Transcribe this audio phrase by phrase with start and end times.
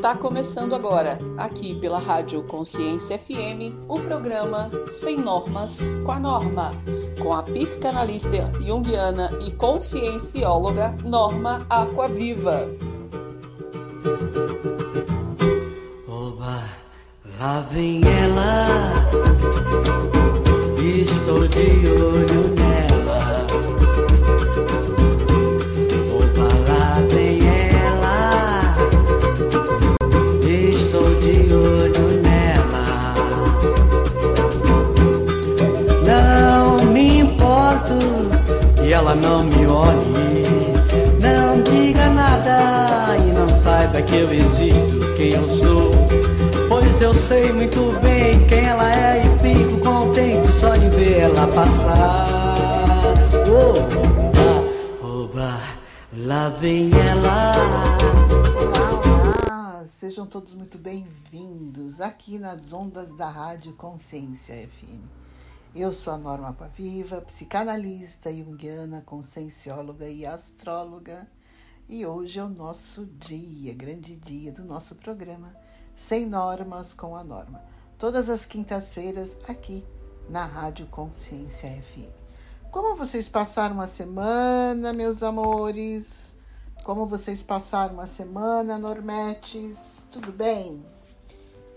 [0.00, 6.72] Está começando agora, aqui pela Rádio Consciência FM, o programa Sem Normas com a Norma,
[7.22, 12.66] com a psicanalista junguiana e consciencióloga Norma Aquaviva.
[16.08, 16.64] Oba,
[17.38, 18.64] lá vem ela,
[20.78, 22.69] estou de olho nela.
[39.10, 40.44] Ela não me olhe,
[41.20, 45.90] não diga nada e não saiba que eu existo, quem eu sou.
[46.68, 51.48] Pois eu sei muito bem quem ela é e fico contente só de ver ela
[51.48, 52.54] passar.
[53.48, 55.60] Oba, oba,
[56.16, 57.52] lá vem ela.
[58.60, 59.84] Olá, olá!
[59.88, 65.19] Sejam todos muito bem-vindos aqui nas ondas da Rádio Consciência FM.
[65.72, 71.28] Eu sou a Norma Paviva, psicanalista junguiana, consciencióloga e astróloga.
[71.88, 75.54] E hoje é o nosso dia, grande dia do nosso programa
[75.94, 77.62] Sem Normas com a Norma.
[77.96, 79.86] Todas as quintas-feiras aqui
[80.28, 82.10] na Rádio Consciência FM.
[82.72, 86.34] Como vocês passaram a semana, meus amores?
[86.82, 90.08] Como vocês passaram a semana, Normetes?
[90.10, 90.84] Tudo bem?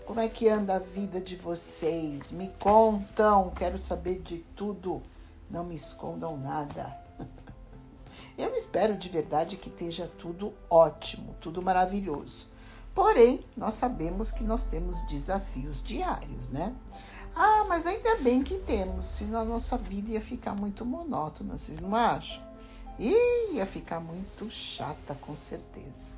[0.06, 2.30] Como é que anda a vida de vocês?
[2.30, 5.02] Me contam, quero saber de tudo.
[5.50, 6.94] Não me escondam nada.
[8.36, 12.46] Eu espero de verdade que esteja tudo ótimo, tudo maravilhoso.
[12.94, 16.74] Porém, nós sabemos que nós temos desafios diários, né?
[17.34, 21.80] Ah, mas ainda bem que temos, senão a nossa vida ia ficar muito monótona, vocês
[21.80, 22.42] não acham?
[22.98, 26.13] Ia ficar muito chata, com certeza.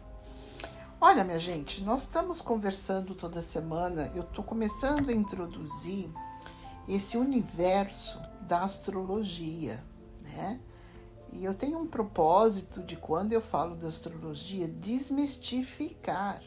[0.98, 4.11] Olha, minha gente, nós estamos conversando toda semana.
[4.14, 6.08] Eu estou começando a introduzir
[6.89, 9.84] esse universo da astrologia,
[10.23, 10.58] né?
[11.34, 16.42] E eu tenho um propósito de quando eu falo da astrologia, desmistificar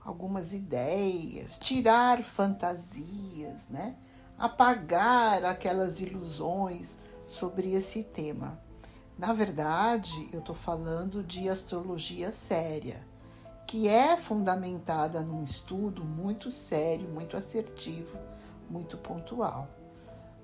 [0.00, 3.96] algumas ideias, tirar fantasias, né?
[4.36, 6.98] Apagar aquelas ilusões
[7.28, 8.60] sobre esse tema.
[9.16, 13.08] Na verdade, eu estou falando de astrologia séria
[13.70, 18.18] que é fundamentada num estudo muito sério, muito assertivo,
[18.68, 19.68] muito pontual.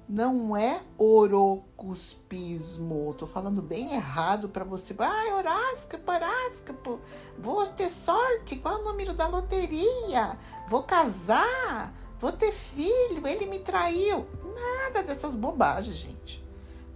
[0.08, 3.10] Não é orocuspismo.
[3.10, 4.94] Estou falando bem errado para você.
[5.00, 7.00] Ai, horóscopo, horóscopo.
[7.36, 8.54] Vou ter sorte.
[8.54, 10.38] Qual o número da loteria?
[10.68, 11.92] Vou casar.
[12.20, 13.26] Vou ter filho.
[13.26, 14.24] Ele me traiu.
[14.54, 16.46] Nada dessas bobagens, gente.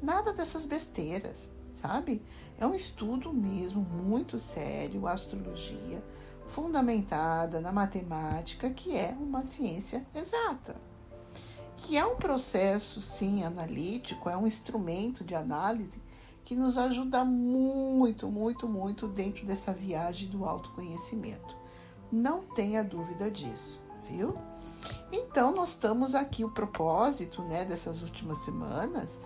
[0.00, 2.22] Nada dessas besteiras, sabe?
[2.56, 6.00] É um estudo mesmo muito sério, astrologia
[6.50, 10.76] fundamentada na matemática, que é uma ciência exata.
[11.76, 16.02] Que é um processo, sim, analítico, é um instrumento de análise
[16.44, 21.56] que nos ajuda muito, muito, muito dentro dessa viagem do autoconhecimento.
[22.10, 24.34] Não tenha dúvida disso, viu?
[25.12, 29.18] Então, nós estamos aqui, o propósito né, dessas últimas semanas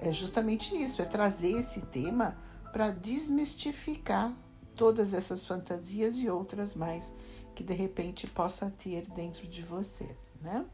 [0.00, 2.36] é justamente isso: é trazer esse tema
[2.72, 4.32] para desmistificar
[4.80, 7.14] todas essas fantasias e outras mais
[7.54, 10.64] que de repente possa ter dentro de você, né?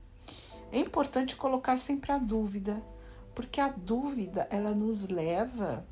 [0.70, 2.80] É importante colocar sempre a dúvida,
[3.34, 5.84] porque a dúvida ela nos leva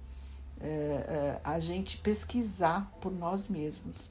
[0.61, 4.09] é, é, a gente pesquisar por nós mesmos.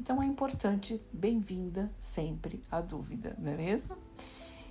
[0.00, 3.96] Então é importante, bem-vinda sempre a dúvida, não é mesmo?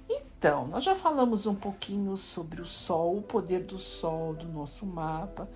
[0.10, 4.86] Então, nós já falamos um pouquinho sobre o Sol, o poder do Sol, do nosso
[4.86, 5.50] mapa,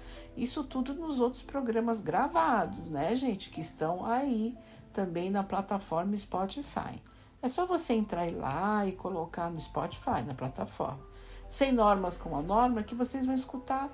[0.43, 3.49] isso tudo nos outros programas gravados, né, gente?
[3.49, 4.57] Que estão aí
[4.93, 7.01] também na plataforma Spotify.
[7.41, 10.99] É só você entrar lá e colocar no Spotify, na plataforma.
[11.47, 13.89] Sem normas com a norma, que vocês vão escutar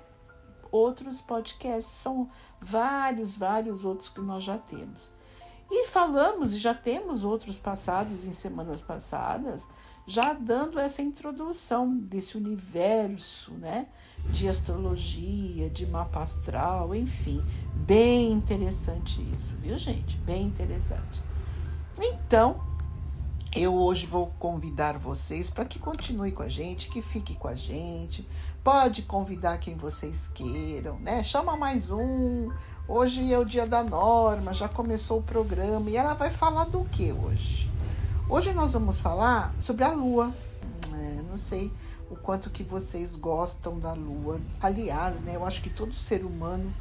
[0.72, 1.94] outros podcasts.
[1.94, 2.30] São
[2.60, 5.12] vários, vários outros que nós já temos.
[5.70, 9.68] E falamos, e já temos outros passados em semanas passadas,
[10.06, 13.88] já dando essa introdução desse universo, né?
[14.30, 17.44] De astrologia, de mapa astral, enfim.
[17.74, 20.18] Bem interessante isso, viu, gente?
[20.18, 21.22] Bem interessante.
[22.00, 22.60] Então,
[23.56, 27.56] eu hoje vou convidar vocês para que continue com a gente, que fique com a
[27.56, 28.28] gente.
[28.64, 31.24] Pode convidar quem vocês queiram, né?
[31.24, 32.52] Chama mais um.
[32.88, 36.84] Hoje é o dia da Norma, já começou o programa e ela vai falar do
[36.86, 37.72] que hoje?
[38.30, 40.34] Hoje nós vamos falar sobre a Lua.
[40.94, 41.72] É, não sei
[42.16, 44.40] o quanto que vocês gostam da lua.
[44.62, 46.74] Aliás, né, eu acho que todo ser humano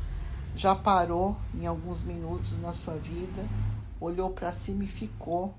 [0.55, 3.47] já parou em alguns minutos na sua vida,
[4.01, 5.53] olhou para cima e ficou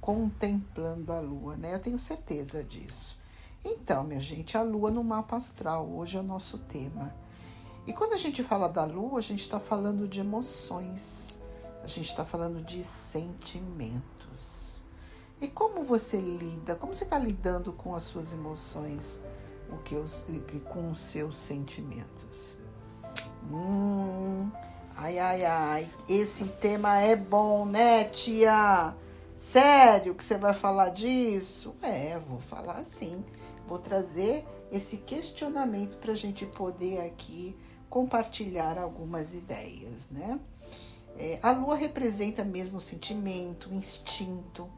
[0.00, 1.74] contemplando a lua, né?
[1.74, 3.18] Eu tenho certeza disso.
[3.64, 7.12] Então, minha gente, a lua no mapa astral, hoje é o nosso tema.
[7.86, 11.38] E quando a gente fala da lua, a gente está falando de emoções,
[11.82, 14.19] a gente está falando de sentimentos.
[15.40, 19.18] E como você lida, como você está lidando com as suas emoções,
[19.70, 22.56] o que com os seus sentimentos?
[23.50, 24.50] Hum,
[24.96, 28.94] ai, ai, ai, esse tema é bom, né, tia?
[29.38, 31.74] Sério que você vai falar disso?
[31.80, 33.24] É, vou falar sim.
[33.66, 37.56] Vou trazer esse questionamento para a gente poder aqui
[37.88, 40.38] compartilhar algumas ideias, né?
[41.16, 44.68] É, a lua representa mesmo o sentimento, o instinto,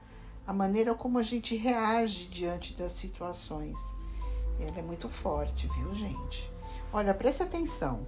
[0.46, 3.78] a maneira como a gente reage diante das situações.
[4.60, 6.50] Ela é muito forte, viu, gente?
[6.92, 8.06] Olha, preste atenção.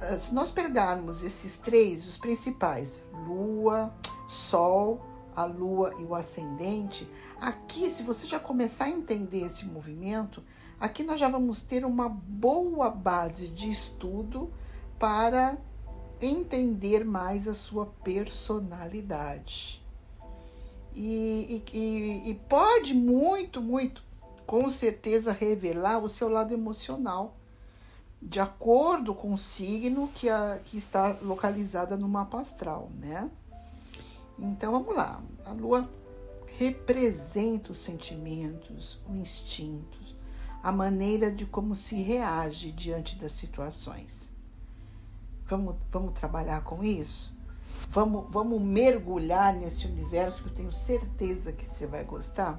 [0.00, 3.94] Eh, se nós pegarmos esses três, os principais, lua,
[4.28, 5.00] sol,
[5.34, 7.08] a lua e o ascendente,
[7.40, 10.42] aqui, se você já começar a entender esse movimento,
[10.78, 14.52] aqui nós já vamos ter uma boa base de estudo
[14.98, 15.56] para
[16.20, 19.79] entender mais a sua personalidade.
[20.94, 24.02] E, e, e, pode muito, muito,
[24.46, 27.36] com certeza, revelar o seu lado emocional
[28.20, 33.30] de acordo com o signo que, a, que está localizada no mapa astral, né?
[34.38, 35.22] Então vamos lá.
[35.44, 35.88] A lua
[36.58, 40.14] representa os sentimentos, os instintos,
[40.62, 44.30] a maneira de como se reage diante das situações.
[45.46, 47.34] Vamos, vamos trabalhar com isso?
[47.92, 52.56] Vamos, vamos mergulhar nesse universo que eu tenho certeza que você vai gostar?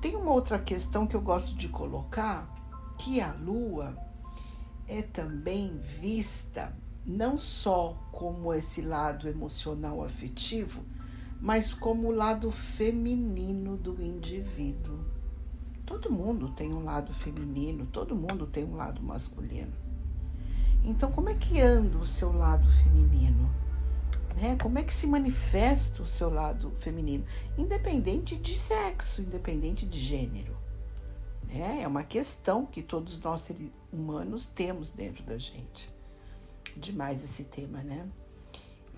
[0.00, 2.48] Tem uma outra questão que eu gosto de colocar,
[2.96, 3.98] que a lua
[4.86, 6.72] é também vista
[7.04, 10.84] não só como esse lado emocional afetivo,
[11.40, 15.04] mas como o lado feminino do indivíduo.
[15.84, 19.72] Todo mundo tem um lado feminino, todo mundo tem um lado masculino.
[20.84, 23.63] Então, como é que anda o seu lado feminino?
[24.36, 24.56] Né?
[24.60, 27.24] Como é que se manifesta o seu lado feminino?
[27.56, 30.56] Independente de sexo, independente de gênero.
[31.44, 31.82] Né?
[31.82, 35.88] É uma questão que todos nós seres humanos temos dentro da gente.
[36.76, 38.08] Demais esse tema, né?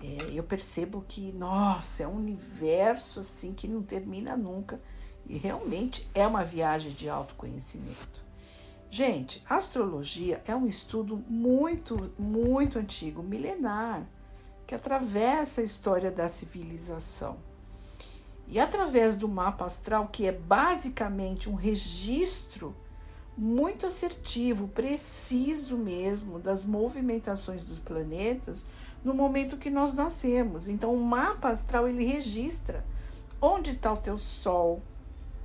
[0.01, 4.79] É, eu percebo que, nossa, é um universo assim que não termina nunca.
[5.27, 8.25] E realmente é uma viagem de autoconhecimento.
[8.89, 14.07] Gente, astrologia é um estudo muito, muito antigo, milenar,
[14.67, 17.37] que atravessa a história da civilização.
[18.49, 22.75] E através do mapa astral, que é basicamente um registro
[23.37, 28.65] muito assertivo, preciso mesmo das movimentações dos planetas
[29.03, 30.67] no momento que nós nascemos.
[30.67, 32.83] Então, o mapa astral ele registra
[33.41, 34.81] onde está o teu sol,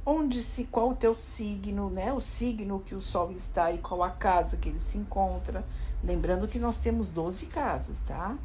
[0.04, 2.12] onde se qual o teu signo, né?
[2.12, 5.64] O signo que o sol está e qual a casa que ele se encontra.
[6.02, 8.36] Lembrando que nós temos 12 casas, tá?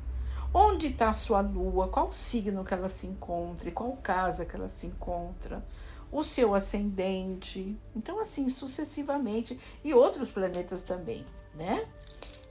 [0.60, 1.88] Onde está a sua lua?
[1.88, 3.70] Qual signo que ela se encontra?
[3.70, 5.64] Qual casa que ela se encontra?
[6.12, 7.78] O seu ascendente.
[7.96, 9.60] Então, assim, sucessivamente.
[9.84, 11.24] E outros planetas também,
[11.54, 11.86] né?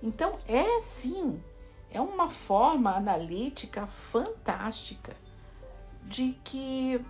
[0.00, 1.42] Então, é sim,
[1.90, 5.16] é uma forma analítica fantástica
[6.04, 7.04] de que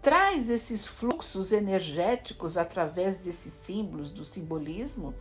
[0.00, 5.16] traz esses fluxos energéticos através desses símbolos, do simbolismo,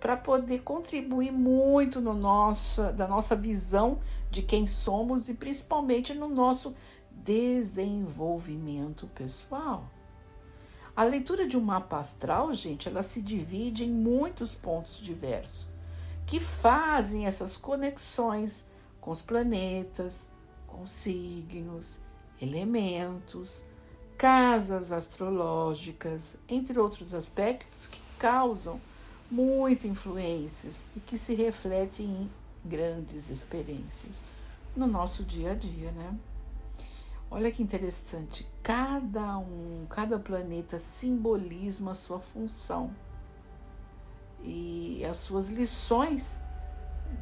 [0.00, 4.00] para poder contribuir muito no nosso, da nossa visão
[4.32, 6.74] de quem somos e principalmente no nosso
[7.10, 9.84] desenvolvimento pessoal.
[10.96, 15.70] A leitura de um mapa astral, gente, ela se divide em muitos pontos diversos
[16.26, 18.66] que fazem essas conexões
[19.02, 20.30] com os planetas,
[20.66, 21.98] com signos,
[22.40, 23.62] elementos,
[24.16, 28.80] casas astrológicas, entre outros aspectos que causam
[29.30, 32.30] muitas influências e que se refletem em
[32.64, 34.20] grandes experiências
[34.76, 36.18] no nosso dia a dia, né?
[37.30, 42.94] Olha que interessante, cada um, cada planeta simboliza a sua função
[44.42, 46.36] e as suas lições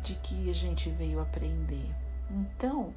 [0.02, 1.94] de que a gente veio aprender.
[2.28, 2.92] Então,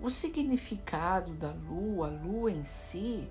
[0.00, 3.28] o significado da lua, a lua em si,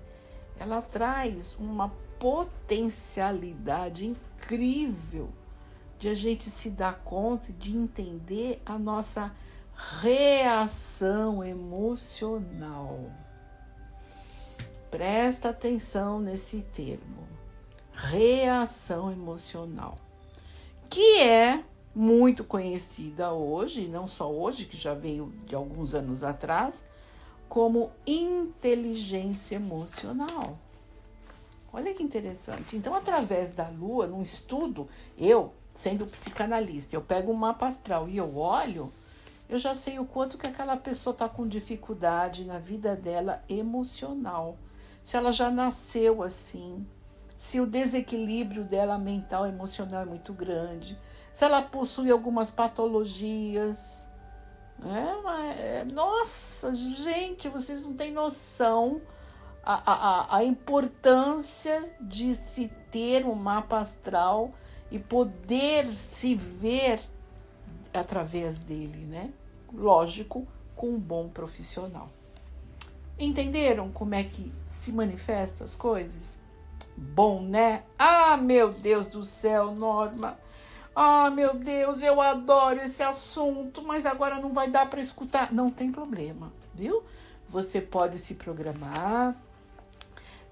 [0.58, 5.28] ela traz uma potencialidade incrível
[5.98, 9.34] de a gente se dar conta, de entender a nossa
[10.00, 13.10] reação emocional.
[14.90, 17.26] Presta atenção nesse termo,
[17.92, 19.96] reação emocional,
[20.88, 21.62] que é
[21.94, 26.86] muito conhecida hoje, não só hoje, que já veio de alguns anos atrás,
[27.48, 30.58] como inteligência emocional.
[31.72, 32.76] Olha que interessante.
[32.76, 34.88] Então, através da lua, num estudo,
[35.18, 38.90] eu, sendo psicanalista, eu pego um mapa astral e eu olho,
[39.48, 44.56] eu já sei o quanto que aquela pessoa está com dificuldade na vida dela emocional.
[45.04, 46.84] Se ela já nasceu assim,
[47.36, 50.98] se o desequilíbrio dela mental emocional é muito grande,
[51.32, 54.08] se ela possui algumas patologias.
[54.82, 59.00] É, é, nossa, gente, vocês não têm noção
[59.62, 64.52] a, a, a importância de se ter um mapa astral
[64.96, 67.00] e poder se ver
[67.92, 69.30] através dele, né?
[69.72, 72.08] Lógico, com um bom profissional.
[73.18, 76.38] Entenderam como é que se manifestam as coisas?
[76.96, 77.82] Bom, né?
[77.98, 80.38] Ah, meu Deus do céu, Norma.
[80.94, 85.52] Ah, meu Deus, eu adoro esse assunto, mas agora não vai dar para escutar.
[85.52, 87.02] Não tem problema, viu?
[87.50, 89.36] Você pode se programar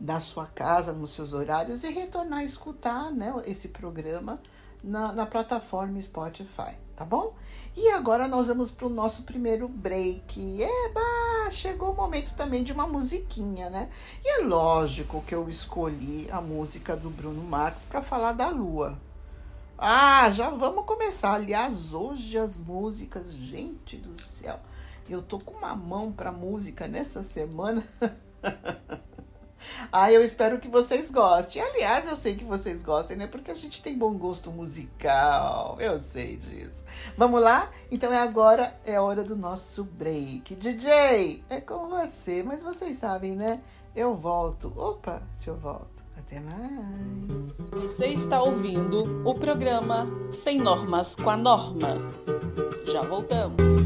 [0.05, 4.39] da sua casa, nos seus horários e retornar a escutar né, esse programa
[4.83, 7.35] na, na plataforma Spotify, tá bom?
[7.75, 10.63] E agora nós vamos para o nosso primeiro break.
[10.63, 11.51] Eba!
[11.51, 13.89] Chegou o momento também de uma musiquinha, né?
[14.23, 18.99] E é lógico que eu escolhi a música do Bruno Marques para falar da lua.
[19.79, 21.33] Ah, já vamos começar.
[21.33, 24.61] Aliás, hoje as músicas, gente do céu,
[25.09, 27.83] eu tô com uma mão para música nessa semana.
[29.93, 31.63] Ah, eu espero que vocês gostem.
[31.63, 33.27] Aliás, eu sei que vocês gostem, né?
[33.27, 35.77] Porque a gente tem bom gosto musical.
[35.81, 36.83] Eu sei disso.
[37.17, 37.71] Vamos lá?
[37.91, 40.55] Então é agora, é hora do nosso break.
[40.55, 43.61] DJ, é com você, mas vocês sabem, né?
[43.95, 44.73] Eu volto.
[44.77, 46.03] Opa, se eu volto.
[46.17, 47.55] Até mais.
[47.71, 51.89] Você está ouvindo o programa Sem Normas com a Norma.
[52.87, 53.84] Já voltamos.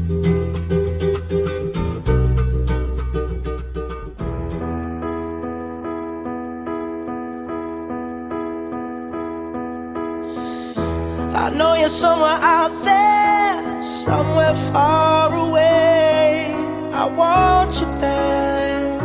[11.59, 16.53] Know you're somewhere out there, somewhere far away.
[16.93, 19.01] I want you back.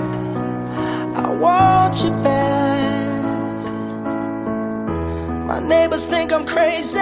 [1.25, 3.25] I want you back.
[5.49, 7.00] My neighbors think I'm crazy,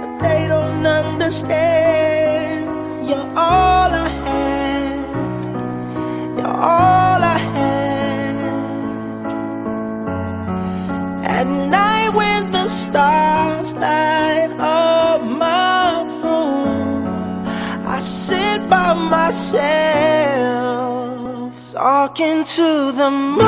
[0.00, 2.66] but they don't understand.
[3.08, 4.98] You're all I had.
[6.36, 8.36] You're all I had.
[11.36, 12.37] At night when
[12.68, 17.06] stars light up my room,
[17.86, 19.58] I sit by myself
[21.72, 23.38] talking to the moon,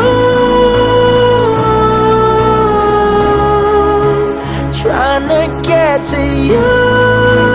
[4.81, 7.50] trying to get to you.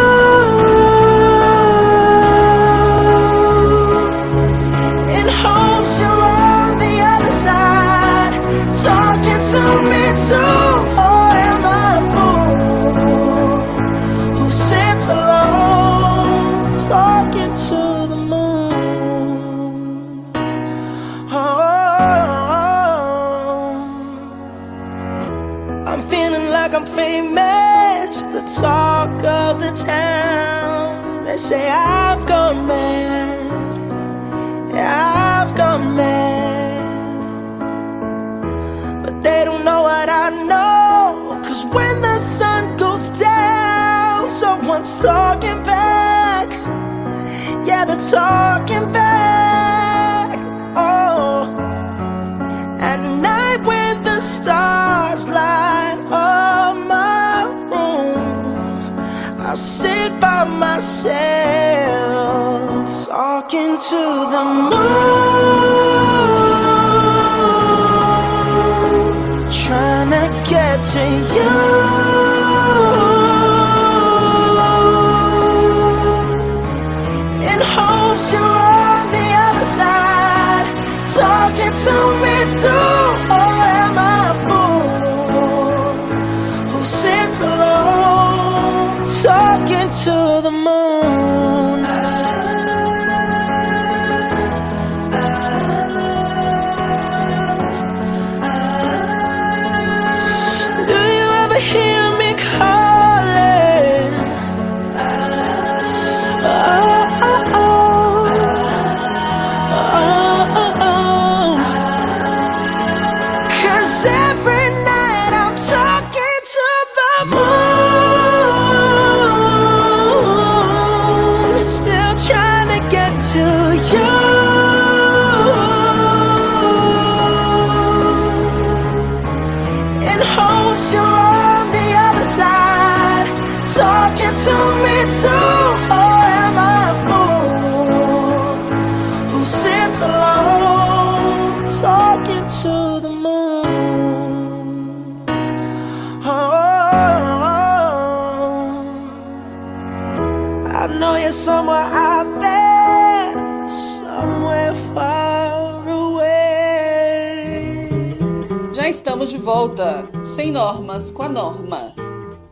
[159.65, 161.91] Volta, sem normas com a norma,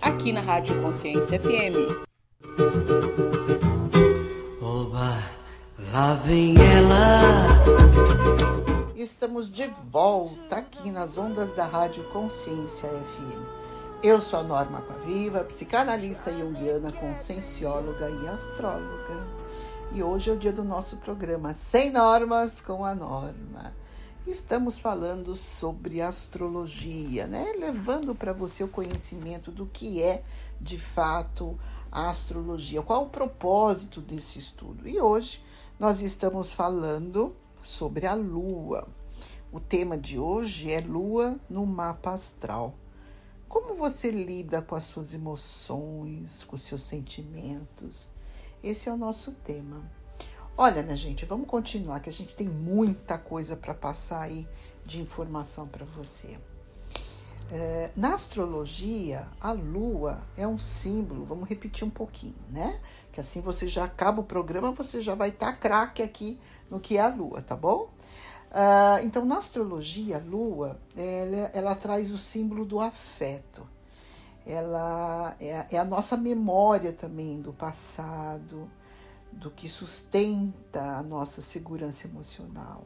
[0.01, 2.07] aqui na Rádio Consciência FM.
[4.59, 5.19] Oba,
[5.93, 7.19] lá vem ela.
[8.95, 14.03] Estamos de volta aqui nas ondas da Rádio Consciência FM.
[14.03, 19.27] Eu sou a Norma Paviva, psicanalista junguiana, consciencióloga e astróloga.
[19.91, 23.82] E hoje é o dia do nosso programa Sem Normas com a Norma.
[24.25, 27.53] Estamos falando sobre astrologia, né?
[27.59, 30.23] Levando para você o conhecimento do que é
[30.61, 31.59] de fato
[31.91, 34.87] a astrologia, qual o propósito desse estudo.
[34.87, 35.43] E hoje
[35.77, 38.87] nós estamos falando sobre a lua.
[39.51, 42.75] O tema de hoje é lua no mapa astral.
[43.49, 48.07] Como você lida com as suas emoções, com os seus sentimentos?
[48.63, 49.83] Esse é o nosso tema.
[50.55, 54.47] Olha, minha gente, vamos continuar, que a gente tem muita coisa para passar aí
[54.85, 56.37] de informação para você.
[57.51, 62.79] É, na astrologia, a lua é um símbolo, vamos repetir um pouquinho, né?
[63.11, 66.79] Que assim você já acaba o programa, você já vai estar tá craque aqui no
[66.79, 67.89] que é a lua, tá bom?
[68.51, 73.67] Uh, então, na astrologia, a lua, ela, ela traz o símbolo do afeto.
[74.45, 78.69] Ela é, é a nossa memória também do passado,
[79.39, 82.85] do que sustenta a nossa segurança emocional.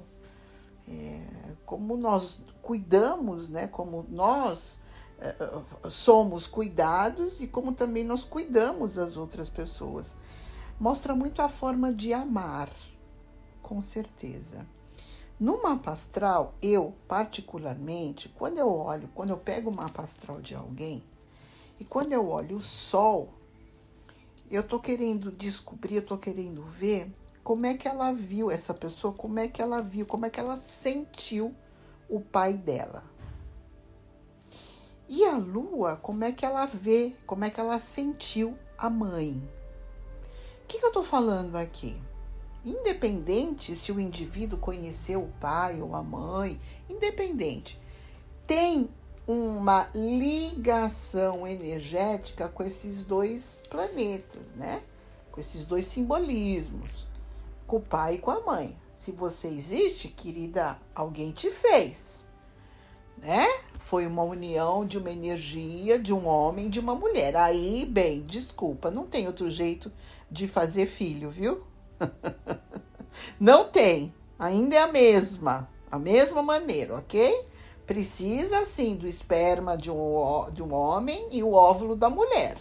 [0.88, 3.68] É, como nós cuidamos, né?
[3.68, 4.80] Como nós
[5.20, 5.36] é,
[5.90, 10.16] somos cuidados e como também nós cuidamos as outras pessoas.
[10.80, 12.70] Mostra muito a forma de amar,
[13.62, 14.66] com certeza.
[15.40, 20.56] No mapa astral, eu particularmente, quando eu olho, quando eu pego o mapa astral de
[20.56, 21.04] alguém
[21.80, 23.34] e quando eu olho o sol,
[24.50, 29.14] eu tô querendo descobrir, eu tô querendo ver como é que ela viu essa pessoa,
[29.14, 31.54] como é que ela viu, como é que ela sentiu
[32.10, 33.04] o pai dela.
[35.10, 39.42] E a lua, como é que ela vê, como é que ela sentiu a mãe.
[40.64, 41.98] O que, que eu tô falando aqui?
[42.66, 47.82] Independente se o indivíduo conheceu o pai ou a mãe, independente,
[48.46, 48.90] tem
[49.28, 54.82] uma ligação energética com esses dois planetas, né?
[55.32, 57.06] Com esses dois simbolismos,
[57.68, 58.76] com o pai e com a mãe.
[58.96, 62.26] Se você existe, querida, alguém te fez,
[63.18, 63.46] né?
[63.80, 67.36] Foi uma união de uma energia de um homem e de uma mulher.
[67.36, 69.92] Aí, bem, desculpa, não tem outro jeito
[70.32, 71.64] de fazer filho, viu?
[73.40, 74.14] não tem.
[74.40, 77.46] Ainda é a mesma, a mesma maneira, ok?
[77.88, 82.58] Precisa sim do esperma de um, de um homem e o óvulo da mulher.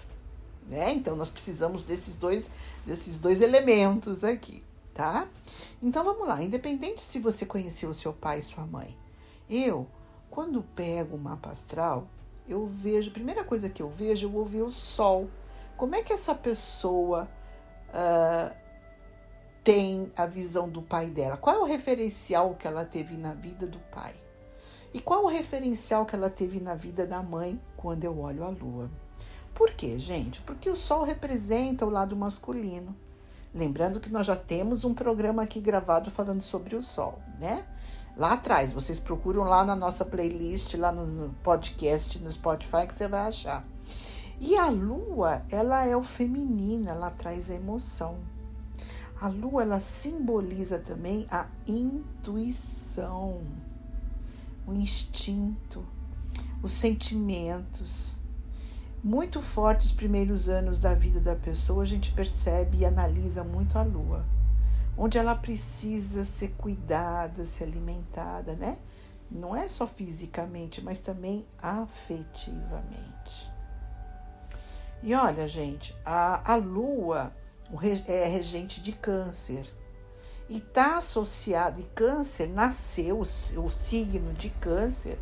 [0.69, 0.93] Né?
[0.93, 2.49] Então nós precisamos desses dois,
[2.87, 4.63] desses dois elementos aqui,
[4.95, 5.29] tá?
[5.83, 8.97] Então vamos lá, independente se você conheceu seu pai e sua mãe.
[9.51, 9.87] Eu,
[10.31, 12.07] quando pego o mapa astral,
[12.49, 15.29] eu vejo, a primeira coisa que eu vejo, eu vou ver o sol.
[15.77, 17.29] Como é que essa pessoa
[17.91, 18.57] uh,
[19.63, 21.37] tem a visão do pai dela?
[21.37, 24.15] Qual é o referencial que ela teve na vida do pai?
[24.93, 28.49] E qual o referencial que ela teve na vida da mãe quando eu olho a
[28.49, 28.91] lua?
[29.55, 30.41] Por quê, gente?
[30.43, 32.95] Porque o sol representa o lado masculino.
[33.55, 37.67] Lembrando que nós já temos um programa aqui gravado falando sobre o sol, né?
[38.17, 43.09] Lá atrás, vocês procuram lá na nossa playlist, lá no podcast, no Spotify, que você
[43.09, 43.65] vai achar.
[44.39, 48.19] E a lua, ela é o feminino, ela traz a emoção.
[49.19, 53.41] A lua, ela simboliza também a intuição
[54.67, 55.87] o instinto,
[56.63, 58.15] os sentimentos.
[59.03, 63.79] Muito fortes os primeiros anos da vida da pessoa, a gente percebe e analisa muito
[63.79, 64.27] a lua,
[64.99, 68.79] onde ela precisa ser cuidada, ser alimentada, né?
[69.31, 73.53] Não é só fisicamente, mas também afetivamente.
[75.03, 77.33] E olha, gente, a, a lua
[78.09, 79.73] é regente de câncer
[80.49, 85.19] e está associado, e câncer nasceu, o, signo de câncer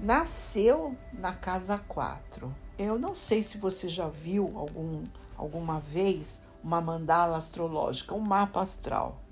[0.00, 2.54] nasceu na casa 4.
[2.78, 5.04] Eu não sei se você já viu algum,
[5.36, 9.22] alguma vez uma mandala astrológica, um mapa astral.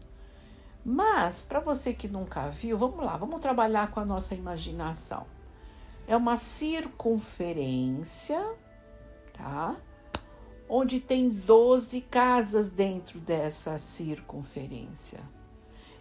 [0.84, 5.26] Mas, para você que nunca viu, vamos lá, vamos trabalhar com a nossa imaginação.
[6.06, 8.54] É uma circunferência,
[9.32, 9.76] tá?
[10.68, 15.20] Onde tem 12 casas dentro dessa circunferência.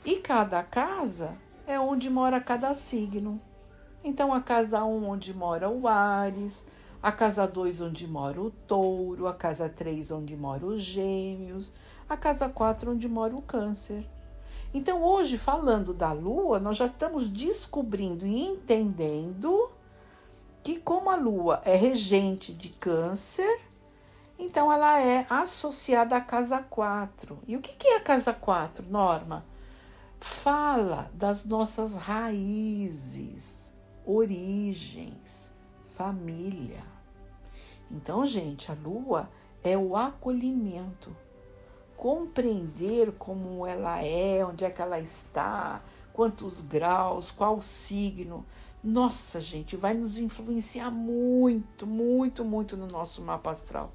[0.05, 3.41] E cada casa é onde mora cada signo.
[4.03, 6.65] Então, a casa 1, onde mora o Ares,
[7.01, 11.73] a casa 2, onde mora o Touro, a casa 3, onde mora os Gêmeos,
[12.07, 14.05] a casa 4, onde mora o Câncer.
[14.73, 19.69] Então, hoje, falando da Lua, nós já estamos descobrindo e entendendo
[20.63, 23.59] que como a lua é regente de câncer,
[24.37, 27.39] então ela é associada à casa 4.
[27.47, 29.45] E o que, é a casa 4, Norma?
[30.19, 33.73] Fala das nossas raízes,
[34.05, 35.53] origens,
[35.95, 36.83] família.
[37.91, 39.29] Então, gente, a lua
[39.63, 41.15] é o acolhimento,
[41.95, 48.45] compreender como ela é, onde é que ela está, quantos graus, qual signo.
[48.83, 53.91] Nossa, gente, vai nos influenciar muito, muito, muito no nosso mapa astral.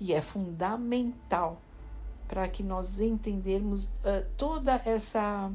[0.00, 1.60] E é fundamental
[2.26, 5.50] para que nós entendermos uh, toda essa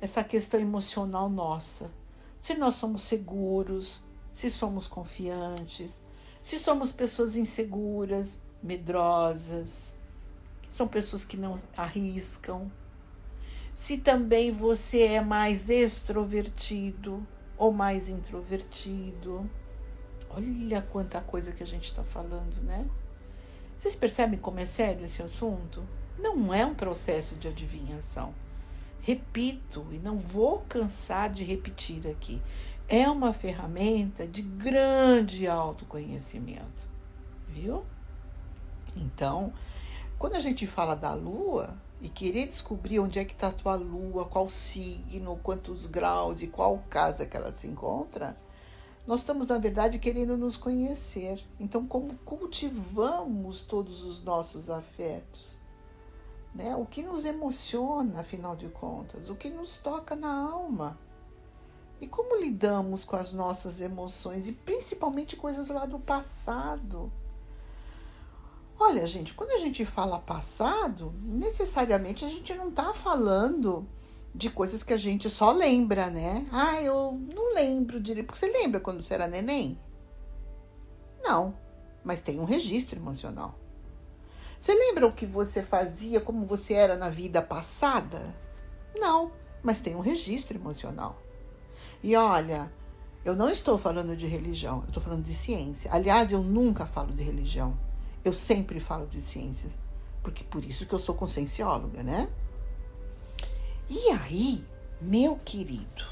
[0.00, 1.92] essa questão emocional nossa.
[2.40, 6.02] Se nós somos seguros, se somos confiantes,
[6.42, 9.92] se somos pessoas inseguras, medrosas,
[10.68, 12.70] são pessoas que não arriscam.
[13.76, 17.24] Se também você é mais extrovertido
[17.56, 19.48] ou mais introvertido.
[20.30, 22.88] Olha quanta coisa que a gente está falando, né?
[23.82, 25.82] Vocês percebem como é sério esse assunto?
[26.16, 28.32] Não é um processo de adivinhação.
[29.00, 32.40] Repito, e não vou cansar de repetir aqui,
[32.88, 36.86] é uma ferramenta de grande autoconhecimento,
[37.48, 37.82] viu?
[38.96, 39.52] Então,
[40.16, 43.74] quando a gente fala da lua e querer descobrir onde é que está a tua
[43.74, 48.36] lua, qual signo, quantos graus e qual casa que ela se encontra,
[49.06, 51.44] nós estamos, na verdade, querendo nos conhecer.
[51.58, 55.58] Então, como cultivamos todos os nossos afetos?
[56.54, 56.76] Né?
[56.76, 59.28] O que nos emociona, afinal de contas?
[59.28, 60.98] O que nos toca na alma?
[62.00, 67.12] E como lidamos com as nossas emoções e principalmente coisas lá do passado?
[68.78, 73.86] Olha, gente, quando a gente fala passado, necessariamente a gente não está falando
[74.34, 76.46] de coisas que a gente só lembra, né?
[76.50, 78.26] Ah, eu não lembro direito.
[78.26, 79.78] Porque você lembra quando você era neném?
[81.22, 81.54] Não,
[82.02, 83.58] mas tem um registro emocional.
[84.58, 88.34] Você lembra o que você fazia, como você era na vida passada?
[88.94, 91.20] Não, mas tem um registro emocional.
[92.02, 92.72] E olha,
[93.24, 95.90] eu não estou falando de religião, eu estou falando de ciência.
[95.92, 97.78] Aliás, eu nunca falo de religião.
[98.24, 99.72] Eu sempre falo de ciências.
[100.22, 102.28] Porque por isso que eu sou consciencióloga, né?
[103.94, 104.66] E aí,
[105.02, 106.06] meu querido,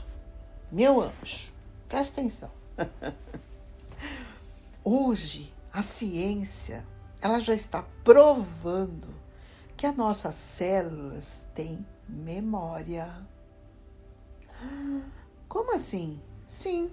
[0.70, 1.50] meu anjo,
[1.88, 2.50] presta atenção.
[4.84, 6.86] Hoje, a ciência
[7.22, 9.08] ela já está provando
[9.78, 13.10] que as nossas células têm memória.
[15.48, 16.20] Como assim?
[16.46, 16.90] Sim.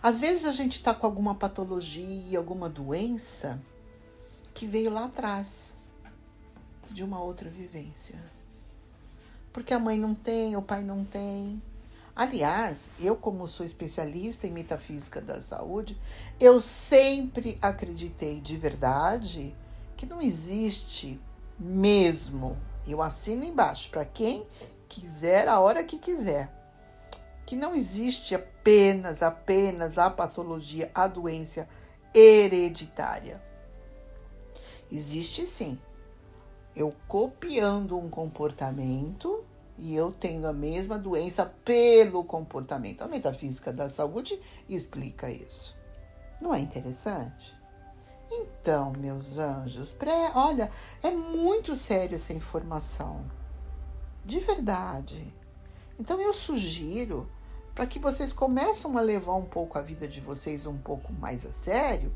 [0.00, 3.60] Às vezes a gente está com alguma patologia, alguma doença
[4.54, 5.76] que veio lá atrás
[6.92, 8.35] de uma outra vivência.
[9.56, 11.62] Porque a mãe não tem, o pai não tem,
[12.14, 15.98] Aliás, eu, como sou especialista em metafísica da saúde,
[16.38, 19.54] eu sempre acreditei de verdade
[19.96, 21.18] que não existe
[21.58, 22.54] mesmo.
[22.86, 24.46] Eu assino embaixo para quem
[24.90, 26.52] quiser, a hora que quiser.
[27.46, 31.66] Que não existe apenas, apenas a patologia, a doença
[32.14, 33.42] hereditária.
[34.92, 35.78] Existe sim.
[36.76, 39.42] Eu copiando um comportamento
[39.78, 43.00] e eu tenho a mesma doença pelo comportamento.
[43.00, 45.74] A metafísica da saúde explica isso.
[46.38, 47.56] Não é interessante?
[48.30, 50.70] Então, meus anjos, pré, olha,
[51.02, 53.24] é muito séria essa informação.
[54.24, 55.32] De verdade.
[55.98, 57.26] Então eu sugiro
[57.74, 61.46] para que vocês começem a levar um pouco a vida de vocês um pouco mais
[61.46, 62.12] a sério,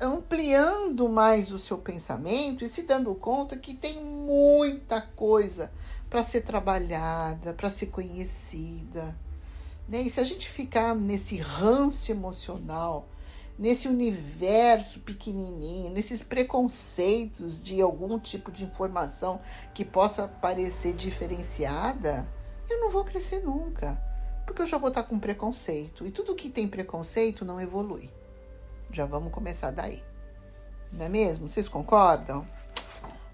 [0.00, 5.70] ampliando mais o seu pensamento e se dando conta que tem muita coisa
[6.08, 9.16] para ser trabalhada, para ser conhecida.
[9.88, 10.02] Né?
[10.02, 13.08] E se a gente ficar nesse ranço emocional,
[13.58, 19.40] nesse universo pequenininho, nesses preconceitos de algum tipo de informação
[19.74, 22.26] que possa parecer diferenciada,
[22.68, 24.00] eu não vou crescer nunca,
[24.46, 26.06] porque eu já vou estar com preconceito.
[26.06, 28.10] E tudo que tem preconceito não evolui.
[28.92, 30.02] Já vamos começar daí.
[30.92, 31.48] Não é mesmo?
[31.48, 32.46] Vocês concordam?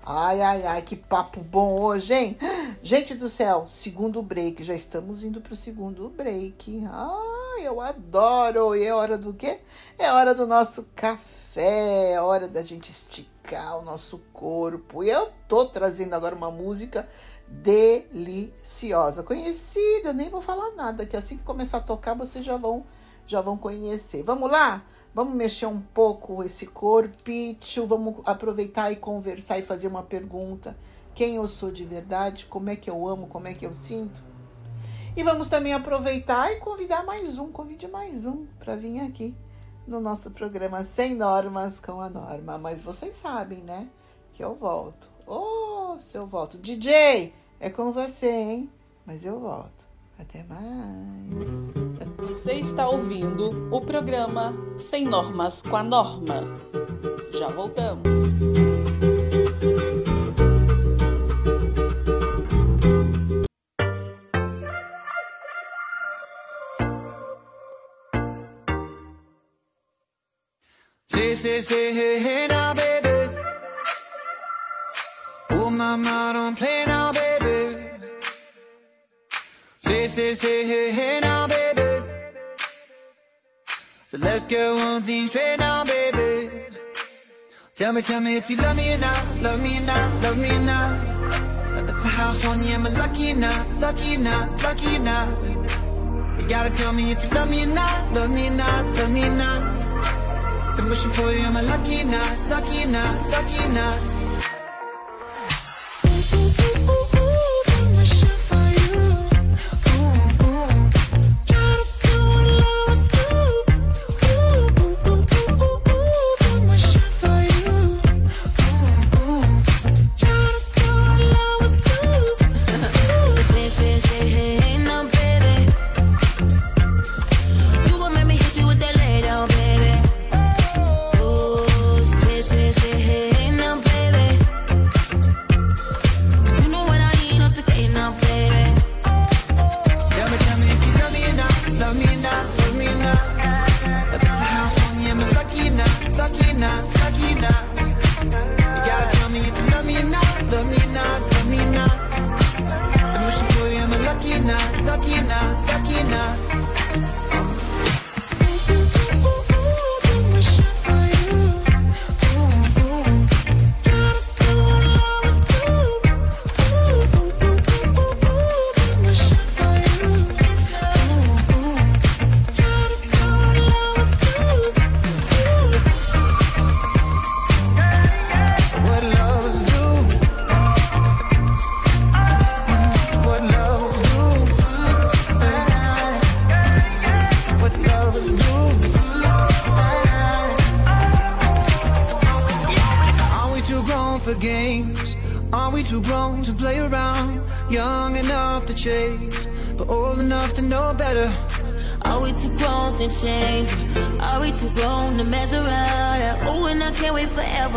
[0.05, 2.39] Ai, ai, ai, que papo bom hoje, hein?
[2.83, 4.63] Gente do céu, segundo break.
[4.63, 6.87] Já estamos indo para o segundo break.
[6.89, 8.77] Ai, eu adoro.
[8.77, 9.59] E é hora do quê?
[9.99, 12.13] É hora do nosso café.
[12.13, 15.03] É hora da gente esticar o nosso corpo.
[15.03, 17.09] E eu tô trazendo agora uma música
[17.49, 20.13] deliciosa, conhecida.
[20.13, 22.85] Nem vou falar nada, que assim que começar a tocar, vocês já vão,
[23.27, 24.23] já vão conhecer.
[24.23, 24.85] Vamos lá?
[25.17, 30.77] Vamos mexer um pouco esse corpício, vamos aproveitar e conversar e fazer uma pergunta.
[31.15, 32.45] Quem eu sou de verdade?
[32.45, 33.27] Como é que eu amo?
[33.27, 34.23] Como é que eu sinto?
[35.17, 39.35] E vamos também aproveitar e convidar mais um, convide mais um para vir aqui
[39.87, 42.59] no nosso programa Sem Normas com a Norma.
[42.59, 43.89] Mas vocês sabem, né?
[44.35, 45.09] Que eu volto.
[45.27, 46.59] Oh, se eu volto.
[46.59, 48.71] DJ, é com você, hein?
[49.07, 49.89] Mas eu volto.
[50.19, 51.86] Até mais.
[52.19, 56.43] Você está ouvindo o programa Sem Normas com a Norma.
[57.33, 58.03] Já voltamos.
[71.09, 73.07] Say, say, say, hey, hey now, baby.
[75.51, 76.66] Oh, mama, don't play
[84.51, 86.51] let's one thing straight now, baby.
[87.75, 90.39] Tell me, tell me if you love me or not, love me or not, love
[90.39, 91.87] me or not.
[91.87, 95.29] The house on you, am I lucky or not, lucky or not, lucky or not?
[96.41, 99.11] You gotta tell me if you love me or not, love me or not, love
[99.11, 100.77] me or not.
[100.77, 104.16] Been wishing for you, am I lucky or not, lucky or not, lucky or not?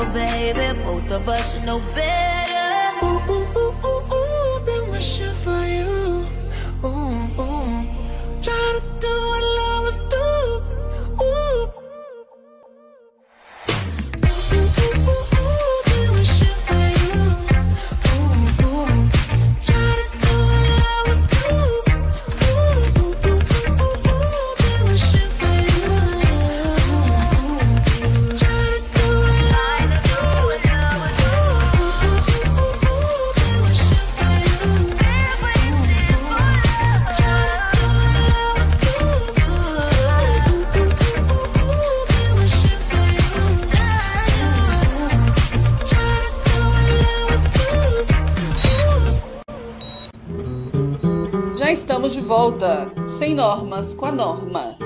[0.05, 0.79] Baby.
[0.83, 2.38] Both of us should know better.
[52.29, 54.77] Volta, sem normas com a norma,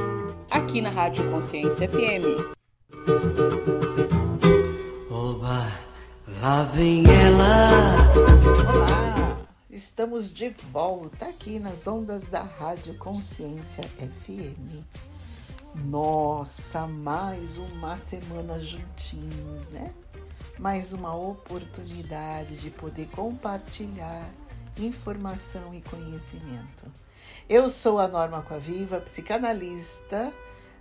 [0.49, 2.39] aqui na Rádio Consciência FM.
[5.11, 5.69] Oba,
[6.41, 7.67] lá vem ela.
[8.73, 9.37] Olá!
[9.69, 14.81] Estamos de volta aqui nas ondas da Rádio Consciência FM.
[15.75, 19.91] Nossa, mais uma semana juntinhos, né?
[20.57, 24.29] Mais uma oportunidade de poder compartilhar
[24.77, 27.02] informação e conhecimento.
[27.49, 30.33] Eu sou a Norma Coaviva, psicanalista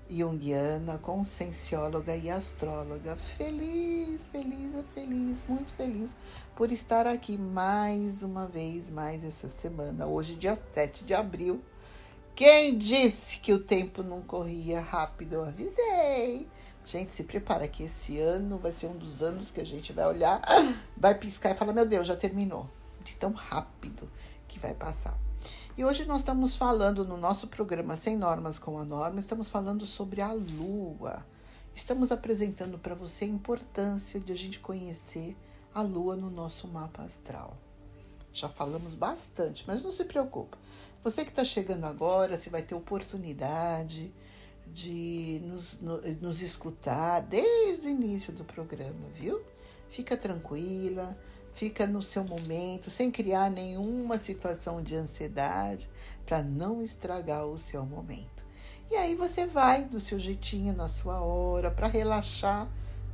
[0.09, 3.17] junguiana, consciencióloga e astróloga.
[3.37, 6.13] Feliz, feliz, feliz, muito feliz
[6.55, 10.07] por estar aqui mais uma vez, mais essa semana.
[10.07, 11.61] Hoje, dia 7 de abril.
[12.33, 15.33] Quem disse que o tempo não corria rápido?
[15.35, 16.49] Eu avisei.
[16.87, 20.07] Gente, se prepara que esse ano vai ser um dos anos que a gente vai
[20.07, 20.41] olhar,
[20.97, 22.71] vai piscar e falar: Meu Deus, já terminou.
[23.03, 24.09] De tão rápido
[24.47, 25.19] que vai passar.
[25.75, 29.87] E hoje nós estamos falando no nosso programa Sem Normas com a Norma, estamos falando
[29.87, 31.25] sobre a Lua.
[31.75, 35.35] Estamos apresentando para você a importância de a gente conhecer
[35.75, 37.57] a Lua no nosso mapa astral.
[38.35, 40.59] Já falamos bastante, mas não se preocupa.
[41.03, 44.13] Você que está chegando agora, você vai ter oportunidade
[44.67, 45.81] de nos,
[46.21, 49.41] nos escutar desde o início do programa, viu?
[49.89, 51.17] Fica tranquila,
[51.55, 55.89] fica no seu momento, sem criar nenhuma situação de ansiedade
[56.25, 58.43] para não estragar o seu momento.
[58.91, 62.69] E aí você vai do seu jeitinho, na sua hora, para relaxar,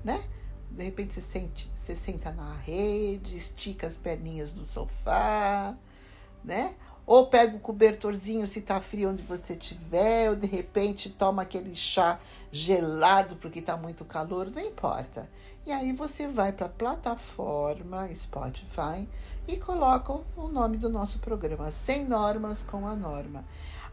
[0.05, 0.25] né?
[0.71, 5.77] De repente você, sente, você senta na rede, estica as perninhas no sofá,
[6.45, 6.75] né?
[7.07, 11.75] Ou pega o cobertorzinho se tá frio onde você estiver, ou de repente toma aquele
[11.75, 12.21] chá
[12.53, 15.29] gelado porque tá muito calor, não importa.
[15.69, 19.07] E aí você vai para a plataforma Spotify
[19.47, 23.45] e coloca o nome do nosso programa, Sem Normas com a Norma.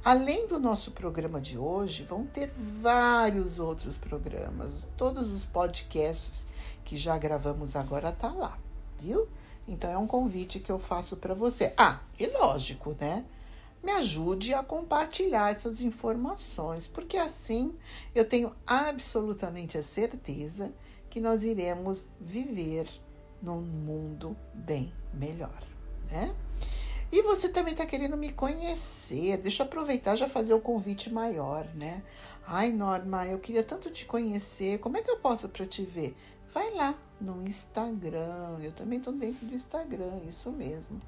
[0.02, 4.88] Além do nosso programa de hoje, vão ter vários outros programas.
[4.96, 6.48] Todos os podcasts
[6.86, 8.58] que já gravamos agora tá lá,
[9.02, 9.28] viu?
[9.68, 11.74] Então é um convite que eu faço para você.
[11.76, 13.26] Ah, e lógico, né?
[13.84, 17.76] Me ajude a compartilhar essas informações, porque assim
[18.16, 20.72] eu tenho absolutamente a certeza
[21.16, 22.90] que nós iremos viver
[23.42, 25.64] num mundo bem melhor,
[26.12, 26.36] né?
[27.10, 29.38] E você também está querendo me conhecer.
[29.38, 32.04] Deixa eu aproveitar já fazer o convite maior, né?
[32.46, 34.80] Ai, Norma, eu queria tanto te conhecer.
[34.80, 36.18] Como é que eu posso para te ver?
[36.54, 38.58] Vai lá no Instagram.
[38.62, 41.00] Eu também estou dentro do Instagram, isso mesmo.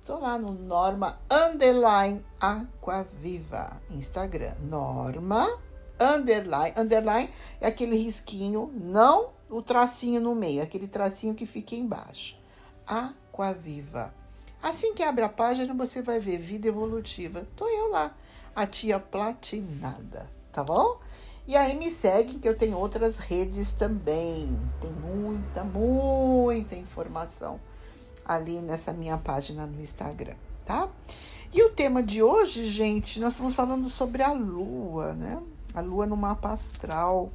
[0.00, 3.80] Estou lá no Norma Underline Aquaviva.
[3.90, 4.54] Instagram.
[4.68, 5.56] Norma
[6.00, 6.74] Underline.
[6.76, 7.30] Underline
[7.60, 12.36] é aquele risquinho, não o tracinho no meio, aquele tracinho que fica embaixo.
[12.86, 14.12] Aquaviva.
[14.62, 17.46] Assim que abre a página, você vai ver Vida Evolutiva.
[17.56, 18.16] Tô eu lá,
[18.54, 20.98] a tia platinada, tá bom?
[21.46, 24.58] E aí me segue que eu tenho outras redes também.
[24.80, 27.60] Tem muita, muita informação
[28.24, 30.88] ali nessa minha página no Instagram, tá?
[31.52, 35.40] E o tema de hoje, gente, nós estamos falando sobre a lua, né?
[35.72, 37.30] A lua no mapa astral.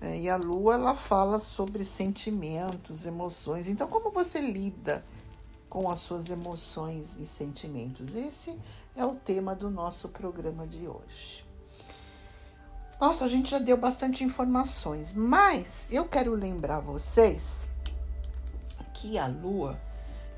[0.00, 3.66] É, e a lua, ela fala sobre sentimentos, emoções.
[3.68, 5.04] Então, como você lida
[5.68, 8.14] com as suas emoções e sentimentos?
[8.14, 8.58] Esse
[8.94, 11.44] é o tema do nosso programa de hoje.
[13.00, 17.68] Nossa, a gente já deu bastante informações, mas eu quero lembrar vocês
[18.94, 19.78] que a lua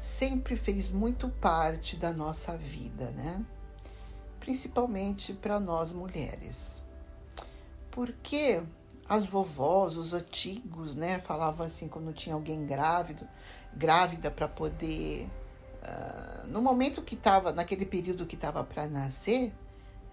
[0.01, 3.45] sempre fez muito parte da nossa vida, né?
[4.41, 6.83] Principalmente para nós mulheres.
[7.93, 8.63] Porque
[9.09, 13.27] as vovós, os antigos, né, falavam assim quando tinha alguém grávido,
[13.75, 15.29] grávida para poder
[15.83, 19.53] uh, no momento que estava naquele período que estava para nascer,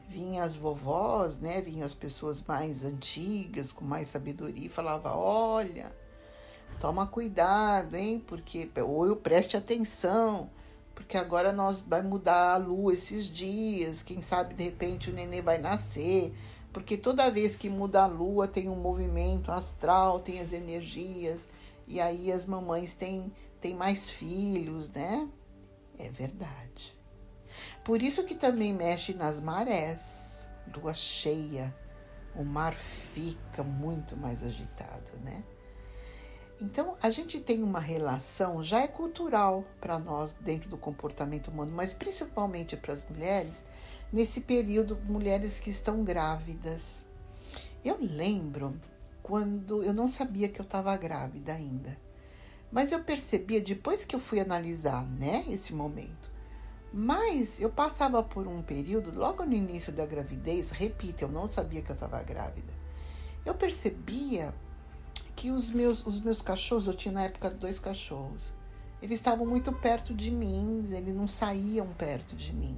[0.08, 1.62] vinham as vovós, né?
[1.62, 5.92] Vinham as pessoas mais antigas, com mais sabedoria, e falava: olha,
[6.80, 8.24] toma cuidado, hein?
[8.26, 10.50] Porque, ou eu preste atenção,
[10.94, 15.42] porque agora nós vai mudar a lua esses dias, quem sabe de repente o nenê
[15.42, 16.34] vai nascer.
[16.76, 21.48] Porque toda vez que muda a lua tem um movimento astral, tem as energias,
[21.88, 25.26] e aí as mamães têm, têm mais filhos, né?
[25.98, 26.94] É verdade.
[27.82, 31.74] Por isso que também mexe nas marés, lua cheia,
[32.36, 32.76] o mar
[33.14, 35.46] fica muito mais agitado, né?
[36.60, 41.72] Então, a gente tem uma relação, já é cultural para nós dentro do comportamento humano,
[41.74, 43.64] mas principalmente para as mulheres,
[44.12, 47.06] nesse período, mulheres que estão grávidas.
[47.84, 48.80] Eu lembro
[49.22, 51.98] quando eu não sabia que eu estava grávida ainda,
[52.72, 56.32] mas eu percebia depois que eu fui analisar, né, esse momento.
[56.94, 61.82] Mas eu passava por um período, logo no início da gravidez, repito, eu não sabia
[61.82, 62.72] que eu estava grávida.
[63.46, 64.54] Eu percebia
[65.36, 68.54] que os meus, os meus cachorros, eu tinha na época dois cachorros,
[69.02, 72.78] eles estavam muito perto de mim, eles não saíam perto de mim.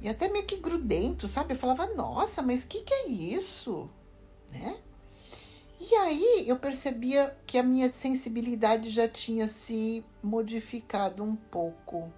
[0.00, 1.54] E até meio que grudento, sabe?
[1.54, 3.90] Eu falava, nossa, mas o que, que é isso?
[4.50, 4.78] Né?
[5.78, 12.12] E aí eu percebia que a minha sensibilidade já tinha se modificado um pouco.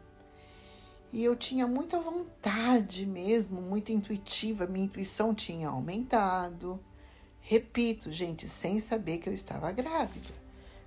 [1.12, 6.80] E eu tinha muita vontade mesmo, muito intuitiva, minha intuição tinha aumentado.
[7.40, 10.32] Repito, gente, sem saber que eu estava grávida.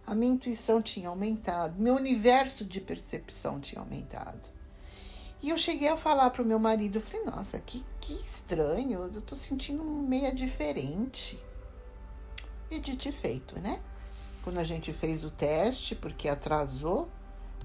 [0.08, 4.55] A minha intuição tinha aumentado, meu universo de percepção tinha aumentado.
[5.46, 9.12] E eu cheguei a falar para o meu marido, eu falei, nossa, que, que estranho,
[9.14, 11.40] eu tô sentindo meia diferente.
[12.72, 13.80] E dito e feito, né?
[14.44, 17.08] Quando a gente fez o teste, porque atrasou,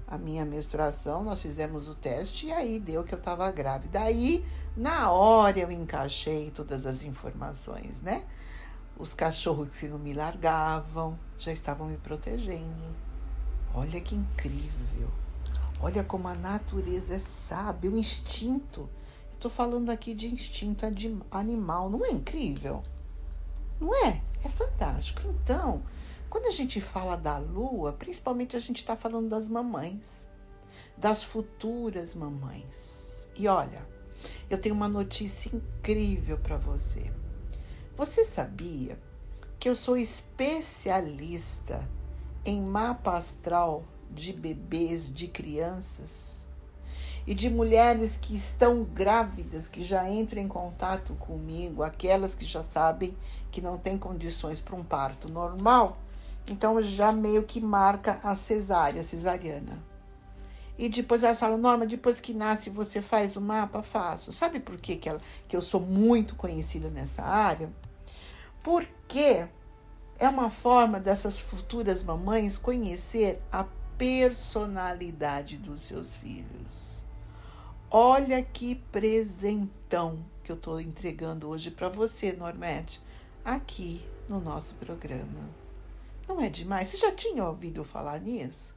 [0.07, 4.01] a minha menstruação, nós fizemos o teste e aí deu que eu estava grávida.
[4.01, 4.45] Aí,
[4.77, 8.25] na hora, eu encaixei todas as informações, né?
[8.95, 12.95] Os cachorros que não me largavam já estavam me protegendo.
[13.73, 15.09] Olha que incrível.
[15.83, 18.87] Olha como a natureza é sábia, o instinto.
[19.33, 20.85] Estou falando aqui de instinto
[21.31, 22.83] animal, não é incrível?
[23.79, 24.21] Não é?
[24.43, 25.21] É fantástico.
[25.25, 25.81] Então,
[26.29, 30.27] quando a gente fala da lua, principalmente a gente está falando das mamães,
[30.95, 33.27] das futuras mamães.
[33.35, 33.83] E olha,
[34.51, 37.11] eu tenho uma notícia incrível para você.
[37.97, 38.99] Você sabia
[39.59, 41.89] que eu sou especialista
[42.45, 46.31] em mapa astral de bebês, de crianças
[47.25, 52.63] e de mulheres que estão grávidas, que já entram em contato comigo, aquelas que já
[52.63, 53.15] sabem
[53.51, 55.97] que não têm condições para um parto normal,
[56.49, 59.91] então já meio que marca a cesárea, cesariana.
[60.77, 63.83] E depois elas falam, Norma, depois que nasce você faz o mapa?
[63.83, 64.33] Faço.
[64.33, 67.69] Sabe por que, que, ela, que eu sou muito conhecida nessa área?
[68.63, 69.45] Porque
[70.17, 73.65] é uma forma dessas futuras mamães conhecer a
[74.01, 77.03] personalidade dos seus filhos.
[77.87, 82.99] Olha que presentão que eu estou entregando hoje para você, Normete,
[83.45, 85.47] aqui no nosso programa.
[86.27, 86.89] Não é demais?
[86.89, 88.73] Você já tinha ouvido falar nisso?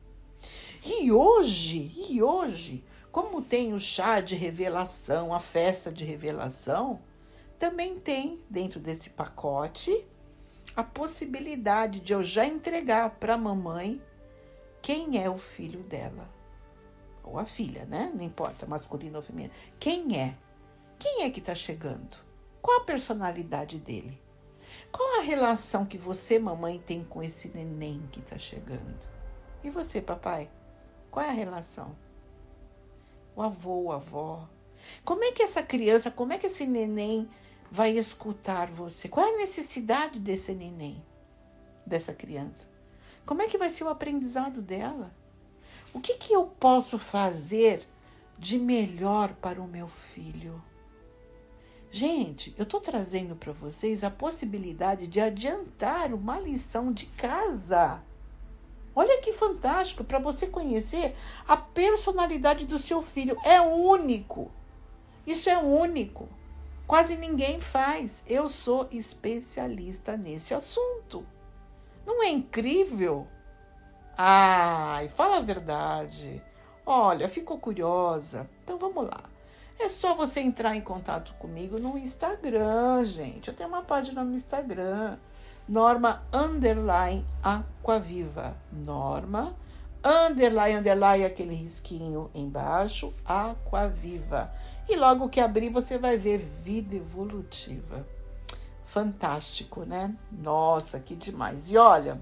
[0.84, 7.00] E hoje, e hoje, como tem o chá de revelação, a festa de revelação,
[7.58, 10.04] também tem dentro desse pacote
[10.76, 14.02] a possibilidade de eu já entregar para a mamãe
[14.84, 16.28] quem é o filho dela.
[17.22, 18.12] Ou a filha, né?
[18.14, 19.54] Não importa, masculino ou feminino.
[19.80, 20.34] Quem é?
[20.98, 22.18] Quem é que está chegando?
[22.60, 24.20] Qual a personalidade dele?
[24.92, 29.00] Qual a relação que você, mamãe, tem com esse neném que está chegando?
[29.62, 30.50] E você, papai?
[31.10, 31.96] Qual é a relação?
[33.34, 34.46] O avô, a avó.
[35.02, 37.26] Como é que essa criança, como é que esse neném
[37.70, 39.08] vai escutar você?
[39.08, 41.02] Qual é a necessidade desse neném,
[41.86, 42.73] dessa criança?
[43.26, 45.12] Como é que vai ser o aprendizado dela?
[45.92, 47.86] O que, que eu posso fazer
[48.38, 50.62] de melhor para o meu filho?
[51.90, 58.02] Gente, eu estou trazendo para vocês a possibilidade de adiantar uma lição de casa.
[58.96, 61.16] Olha que fantástico para você conhecer
[61.46, 63.38] a personalidade do seu filho.
[63.44, 64.50] É único.
[65.26, 66.28] Isso é único.
[66.86, 68.22] Quase ninguém faz.
[68.26, 71.24] Eu sou especialista nesse assunto.
[72.06, 73.26] Não é incrível?
[74.16, 76.42] Ai, fala a verdade.
[76.86, 78.48] Olha, ficou curiosa?
[78.62, 79.20] Então vamos lá.
[79.78, 83.48] É só você entrar em contato comigo no Instagram, gente.
[83.48, 85.16] Eu tenho uma página no Instagram.
[85.68, 88.56] Norma underline Aquaviva.
[88.70, 89.56] Norma
[90.04, 94.52] underline underline aquele risquinho embaixo, Aquaviva.
[94.88, 98.06] E logo que abrir você vai ver vida evolutiva
[98.94, 100.14] fantástico, né?
[100.30, 101.68] Nossa, que demais.
[101.68, 102.20] E olha,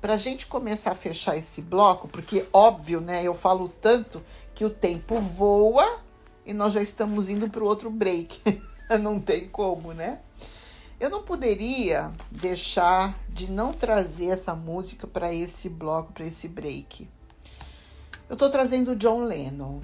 [0.00, 3.22] para a gente começar a fechar esse bloco, porque óbvio, né?
[3.22, 4.22] Eu falo tanto
[4.54, 6.00] que o tempo voa
[6.46, 8.62] e nós já estamos indo para o outro break.
[8.98, 10.20] não tem como, né?
[10.98, 17.06] Eu não poderia deixar de não trazer essa música para esse bloco, para esse break.
[18.26, 19.82] Eu estou trazendo o John Lennon.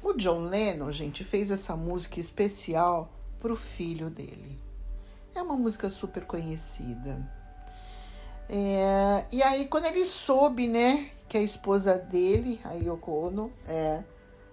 [0.00, 4.61] O John Lennon, gente, fez essa música especial para o filho dele.
[5.34, 7.18] É uma música super conhecida.
[8.48, 14.02] É, e aí, quando ele soube, né, que a esposa dele, a Yoko Ono, é,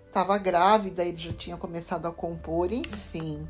[0.08, 3.46] estava grávida, ele já tinha começado a compor, enfim.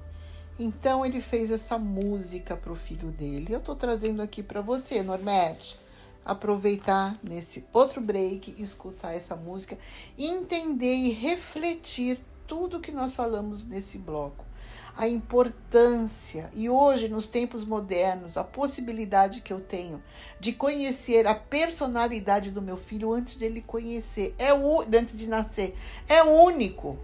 [0.57, 3.53] Então ele fez essa música para o filho dele.
[3.53, 5.79] Eu estou trazendo aqui para você, Normete,
[6.25, 9.77] aproveitar nesse outro break, escutar essa música,
[10.17, 14.48] entender e refletir tudo que nós falamos nesse bloco
[14.99, 20.03] a importância e hoje, nos tempos modernos, a possibilidade que eu tenho
[20.41, 25.73] de conhecer a personalidade do meu filho antes dele conhecer, é o, antes de nascer,
[26.05, 26.99] é único.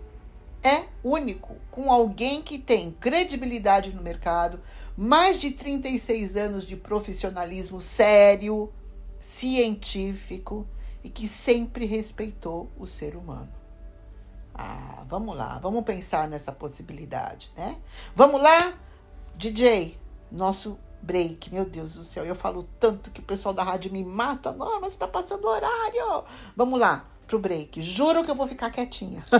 [0.61, 4.59] É único, com alguém que tem credibilidade no mercado,
[4.97, 8.73] mais de 36 anos de profissionalismo sério,
[9.21, 10.67] científico
[11.01, 13.64] e que sempre respeitou o ser humano.
[14.57, 17.77] Ah, vamos lá, vamos pensar nessa possibilidade, né?
[18.15, 18.73] Vamos lá,
[19.35, 19.99] DJ,
[20.31, 21.53] nosso break.
[21.53, 24.53] Meu Deus do céu, eu falo tanto que o pessoal da rádio me mata.
[24.53, 26.23] Não, mas está passando horário.
[26.55, 27.81] Vamos lá pro break.
[27.81, 29.23] Juro que eu vou ficar quietinha.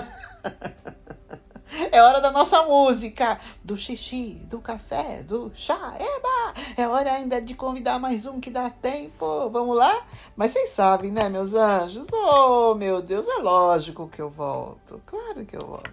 [1.92, 5.96] É hora da nossa música, do xixi, do café, do chá.
[6.00, 6.54] Eba!
[6.78, 9.50] É hora ainda de convidar mais um que dá tempo.
[9.50, 10.06] Vamos lá?
[10.36, 12.08] Mas vocês sabem, né, meus anjos?
[12.12, 15.02] Oh, meu Deus, é lógico que eu volto.
[15.06, 15.92] Claro que eu volto.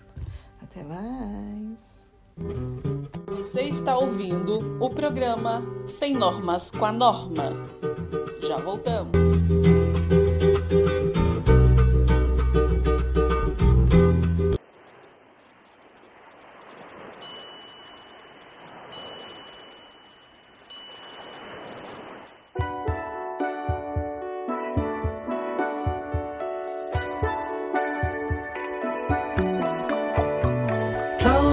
[0.62, 1.92] Até mais.
[3.28, 7.52] Você está ouvindo o programa Sem Normas com a Norma.
[8.40, 9.81] Já voltamos.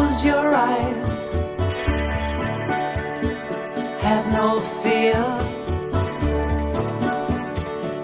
[0.10, 1.30] Close your eyes.
[4.02, 5.22] Have no fear.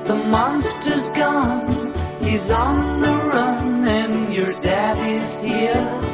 [0.05, 1.93] The monster's gone.
[2.21, 6.04] He's on the run, and your daddy's here.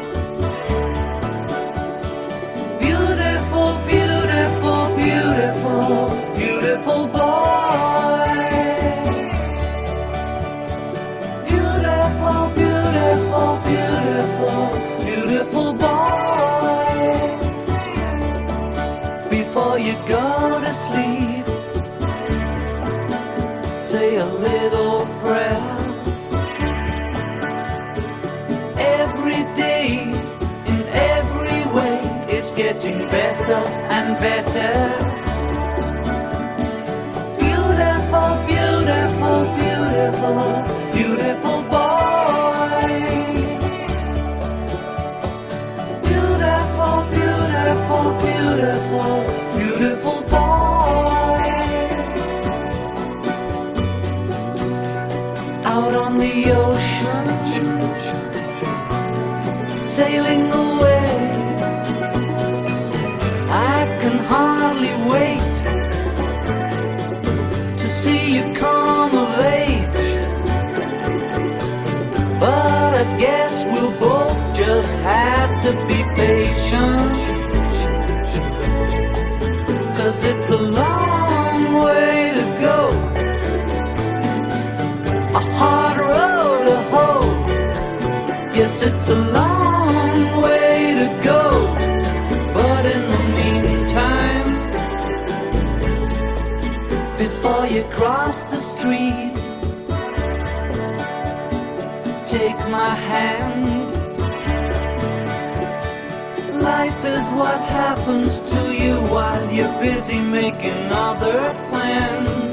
[34.22, 35.01] Better.
[80.32, 82.80] It's a long way to go.
[85.42, 87.30] A hard road to hoe.
[88.56, 91.44] Yes, it's a long way to go.
[92.54, 94.50] But in the meantime,
[97.18, 99.34] before you cross the street,
[102.26, 103.81] take my hand.
[106.62, 111.40] Life is what happens to you while you're busy making other
[111.70, 112.52] plans.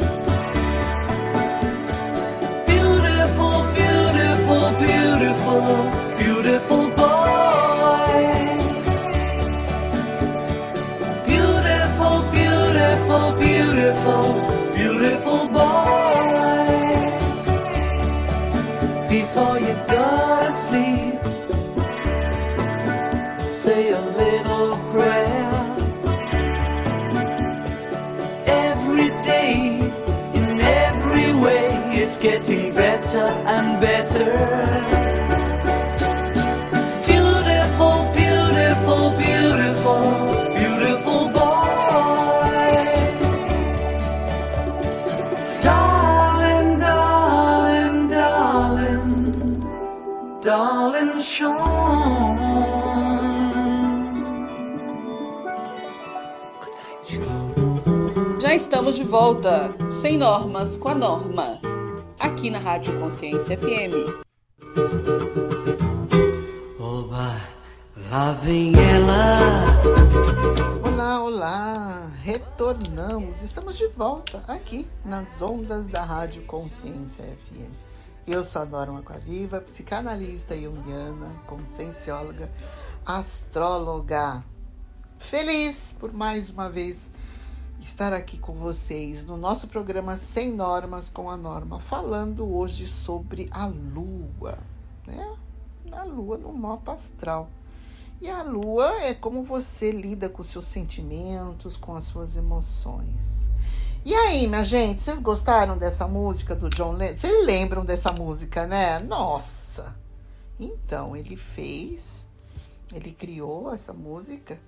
[2.66, 6.07] Beautiful, beautiful, beautiful,
[58.88, 61.60] estamos de volta, sem normas com a norma,
[62.18, 63.92] aqui na Rádio Consciência FM.
[66.80, 67.38] Oba,
[68.10, 69.66] lá vem ela.
[70.82, 72.10] Olá, olá!
[72.22, 77.72] Retornamos, estamos de volta aqui nas ondas da Rádio Consciência FM.
[78.26, 82.50] Eu sou a Norma Aquaviva, psicanalista junguiana, consciencióloga,
[83.04, 84.42] astróloga.
[85.18, 87.17] Feliz por mais uma vez
[87.80, 93.48] estar aqui com vocês no nosso programa Sem Normas com a Norma, falando hoje sobre
[93.50, 94.58] a Lua,
[95.06, 95.36] né?
[95.92, 97.48] A Lua no mapa astral.
[98.20, 103.38] E a lua é como você lida com seus sentimentos, com as suas emoções.
[104.04, 107.16] E aí, minha gente, vocês gostaram dessa música do John Lennon?
[107.16, 108.98] Vocês lembram dessa música, né?
[108.98, 109.94] Nossa!
[110.58, 112.26] Então, ele fez,
[112.92, 114.58] ele criou essa música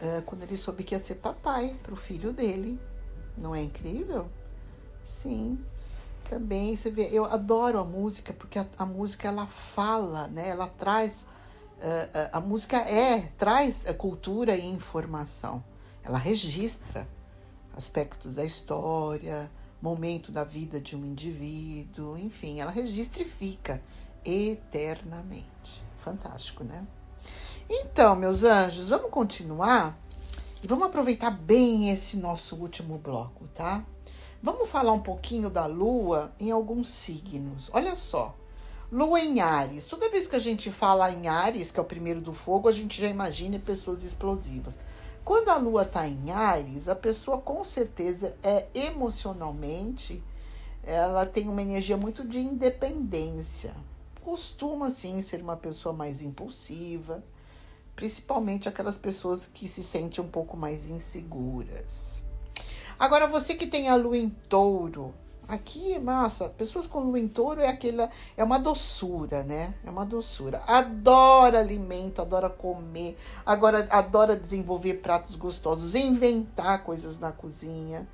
[0.00, 2.78] é, quando ele soube que ia ser papai para o filho dele.
[3.36, 4.28] Não é incrível?
[5.06, 5.58] Sim.
[6.28, 10.48] Também, você vê, eu adoro a música, porque a, a música ela fala, né?
[10.48, 11.26] Ela traz
[11.74, 15.62] Uh, a música é, traz cultura e informação.
[16.02, 17.06] Ela registra
[17.76, 19.50] aspectos da história,
[19.82, 23.82] momento da vida de um indivíduo, enfim, ela registra e fica
[24.24, 25.84] eternamente.
[25.98, 26.86] Fantástico, né?
[27.68, 29.98] Então, meus anjos, vamos continuar
[30.62, 33.82] e vamos aproveitar bem esse nosso último bloco, tá?
[34.42, 37.70] Vamos falar um pouquinho da Lua em alguns signos.
[37.72, 38.36] Olha só.
[38.92, 39.86] Lua em Ares.
[39.86, 42.72] Toda vez que a gente fala em Ares, que é o primeiro do fogo, a
[42.72, 44.74] gente já imagina pessoas explosivas.
[45.24, 50.22] Quando a Lua está em Ares, a pessoa com certeza é emocionalmente,
[50.82, 53.74] ela tem uma energia muito de independência.
[54.22, 57.24] Costuma, sim, ser uma pessoa mais impulsiva,
[57.96, 62.22] principalmente aquelas pessoas que se sentem um pouco mais inseguras.
[62.98, 65.14] Agora, você que tem a lua em touro,
[65.48, 69.74] aqui, massa, pessoas com lua em touro é aquela, é uma doçura, né?
[69.84, 70.62] É uma doçura.
[70.66, 78.08] Adora alimento, adora comer, agora adora desenvolver pratos gostosos, inventar coisas na cozinha,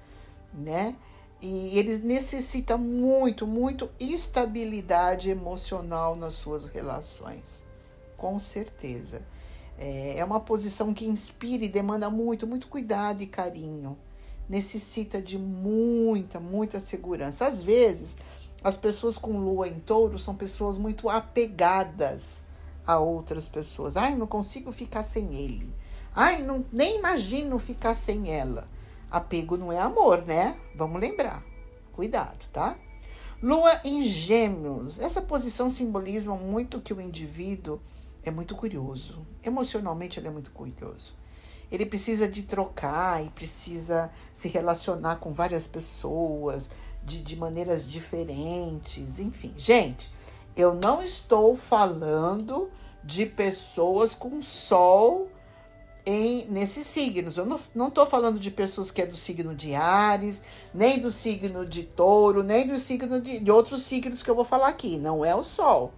[0.52, 0.96] né?
[1.42, 7.62] E eles necessitam muito, muito estabilidade emocional nas suas relações.
[8.16, 9.22] Com certeza.
[9.80, 13.96] É, é uma posição que inspira e demanda muito, muito cuidado e carinho.
[14.46, 17.46] Necessita de muita, muita segurança.
[17.46, 18.14] Às vezes,
[18.62, 22.42] as pessoas com lua em touro são pessoas muito apegadas
[22.86, 23.96] a outras pessoas.
[23.96, 25.72] Ai, não consigo ficar sem ele.
[26.14, 28.68] Ai, não, nem imagino ficar sem ela.
[29.10, 30.58] Apego não é amor, né?
[30.74, 31.42] Vamos lembrar.
[31.92, 32.76] Cuidado, tá?
[33.42, 35.00] Lua em Gêmeos.
[35.00, 37.80] Essa posição simboliza muito que o indivíduo
[38.22, 39.26] é muito curioso.
[39.42, 41.14] Emocionalmente, ele é muito curioso.
[41.70, 46.68] Ele precisa de trocar e precisa se relacionar com várias pessoas
[47.04, 49.54] de, de maneiras diferentes, enfim.
[49.56, 50.12] Gente,
[50.56, 52.70] eu não estou falando
[53.02, 55.28] de pessoas com sol
[56.04, 57.36] em nesses signos.
[57.36, 60.42] Eu não estou falando de pessoas que é do signo de Ares,
[60.74, 64.44] nem do signo de Touro, nem do signo de, de outros signos que eu vou
[64.44, 64.98] falar aqui.
[64.98, 65.92] Não é o Sol,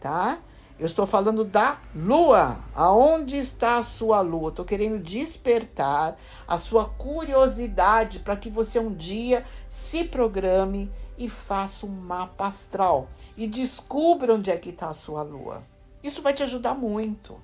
[0.00, 0.40] tá?
[0.78, 2.58] Eu estou falando da lua.
[2.74, 4.50] Aonde está a sua lua?
[4.50, 11.86] Estou querendo despertar a sua curiosidade para que você um dia se programe e faça
[11.86, 15.62] um mapa astral e descubra onde é que está a sua lua.
[16.02, 17.40] Isso vai te ajudar muito.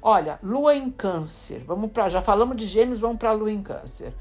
[0.00, 1.64] Olha, lua em câncer.
[1.66, 4.14] Vamos para, já falamos de gêmeos, vamos para a lua em câncer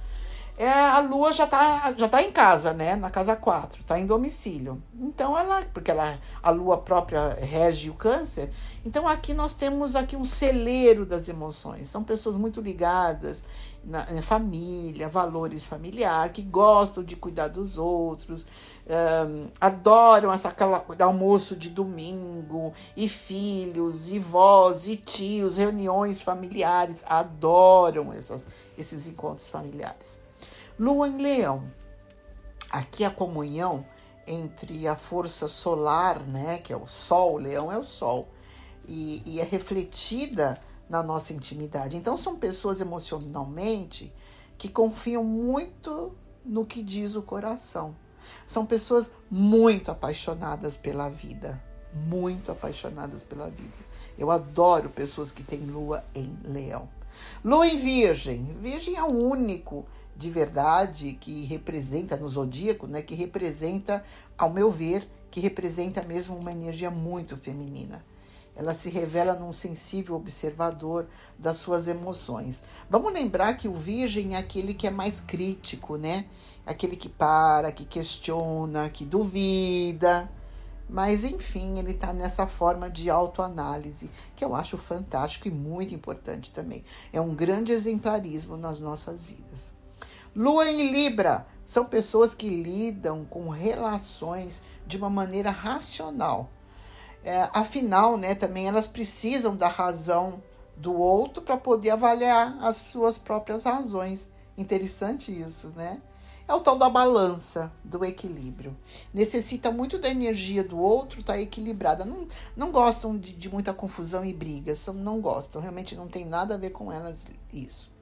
[0.58, 2.96] é, a lua já está já tá em casa, né?
[2.96, 4.82] Na casa 4, está em domicílio.
[5.00, 8.52] Então ela, porque ela, a lua própria rege o câncer,
[8.84, 11.90] então aqui nós temos aqui um celeiro das emoções.
[11.90, 13.44] São pessoas muito ligadas
[13.84, 18.46] na, na família, valores familiares, que gostam de cuidar dos outros,
[18.88, 27.04] um, adoram essa aquela, almoço de domingo, e filhos, e vós, e tios, reuniões familiares,
[27.08, 28.48] adoram essas,
[28.78, 30.17] esses encontros familiares.
[30.80, 31.64] Lua em Leão.
[32.70, 33.86] Aqui a comunhão
[34.28, 38.28] entre a força solar, né, que é o Sol, o Leão é o Sol,
[38.88, 40.56] e, e é refletida
[40.90, 41.98] na nossa intimidade.
[41.98, 44.14] Então são pessoas emocionalmente
[44.58, 46.16] que confiam muito
[46.46, 47.96] no que diz o coração.
[48.46, 51.62] São pessoas muito apaixonadas pela vida,
[51.94, 53.88] muito apaixonadas pela vida.
[54.18, 56.90] Eu adoro pessoas que têm lua em leão.
[57.44, 58.44] Lua em virgem.
[58.62, 59.86] Virgem é o único
[60.18, 64.04] de verdade que representa no zodíaco, né, que representa,
[64.36, 68.04] ao meu ver, que representa mesmo uma energia muito feminina.
[68.56, 71.08] Ela se revela num sensível observador
[71.38, 72.64] das suas emoções.
[72.90, 76.26] Vamos lembrar que o virgem é aquele que é mais crítico, né?
[76.66, 80.28] Aquele que para, que questiona, que duvida.
[80.90, 86.50] Mas enfim, ele está nessa forma de autoanálise, que eu acho fantástico e muito importante
[86.52, 86.84] também.
[87.14, 89.77] É um grande exemplarismo nas nossas vidas.
[90.40, 96.52] Lua em Libra são pessoas que lidam com relações de uma maneira racional.
[97.24, 100.44] É, afinal, né, também elas precisam da razão
[100.76, 104.30] do outro para poder avaliar as suas próprias razões.
[104.56, 106.00] Interessante isso, né?
[106.48, 108.78] É o tal da balança, do equilíbrio.
[109.12, 112.06] Necessita muito da energia do outro estar tá equilibrada.
[112.06, 115.60] Não, não gostam de, de muita confusão e brigas, não gostam.
[115.60, 117.97] Realmente não tem nada a ver com elas isso.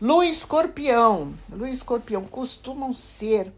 [0.00, 1.32] Lua escorpião.
[1.50, 3.52] Lua escorpião costumam ser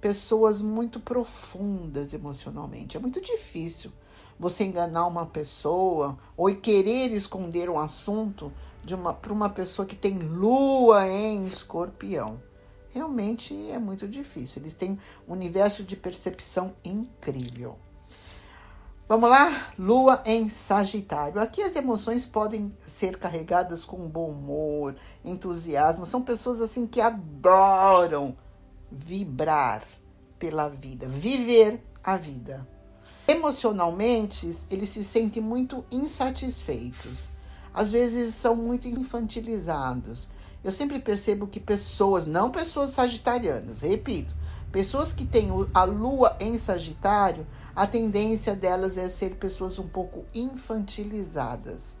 [0.00, 2.96] pessoas muito profundas emocionalmente.
[2.96, 3.92] É muito difícil
[4.38, 8.52] você enganar uma pessoa ou querer esconder um assunto
[8.92, 12.42] uma para uma pessoa que tem lua em escorpião.
[12.90, 14.60] Realmente é muito difícil.
[14.60, 17.78] Eles têm um universo de percepção incrível.
[19.06, 19.68] Vamos lá?
[19.78, 21.38] Lua em Sagitário.
[21.38, 26.06] Aqui as emoções podem ser carregadas com bom humor, entusiasmo.
[26.06, 28.34] São pessoas assim que adoram
[28.90, 29.82] vibrar
[30.38, 32.66] pela vida, viver a vida.
[33.28, 37.28] Emocionalmente, eles se sentem muito insatisfeitos.
[37.74, 40.28] Às vezes são muito infantilizados.
[40.64, 44.32] Eu sempre percebo que pessoas, não pessoas sagitarianas, repito,
[44.72, 50.24] pessoas que têm a lua em Sagitário, a tendência delas é ser pessoas um pouco
[50.34, 51.94] infantilizadas.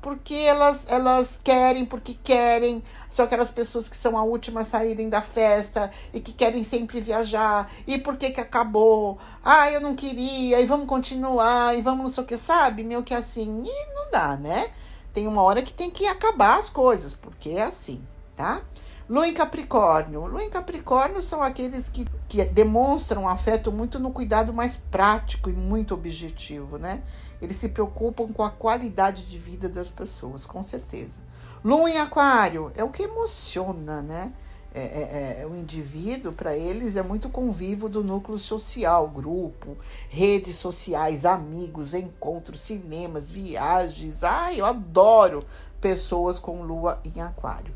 [0.00, 5.08] Porque elas, elas querem, porque querem, são aquelas pessoas que são a última a saírem
[5.08, 7.70] da festa e que querem sempre viajar.
[7.84, 9.18] E por que que acabou?
[9.44, 12.84] Ah, eu não queria, e vamos continuar, e vamos não sei o que, sabe?
[12.84, 14.70] Meu que assim, e não dá, né?
[15.18, 18.00] tem uma hora que tem que acabar as coisas, porque é assim,
[18.36, 18.62] tá?
[19.08, 20.26] Lua em Capricórnio.
[20.26, 25.52] Lua em Capricórnio são aqueles que, que demonstram afeto muito no cuidado mais prático e
[25.54, 27.02] muito objetivo, né?
[27.40, 31.20] Eles se preocupam com a qualidade de vida das pessoas, com certeza.
[31.64, 34.30] Lua em Aquário é o que emociona, né?
[34.74, 39.78] É, é, é, o indivíduo, para eles, é muito convívio do núcleo social, grupo,
[40.10, 44.22] redes sociais, amigos, encontros, cinemas, viagens.
[44.22, 45.46] Ai, eu adoro
[45.80, 47.72] pessoas com lua em aquário.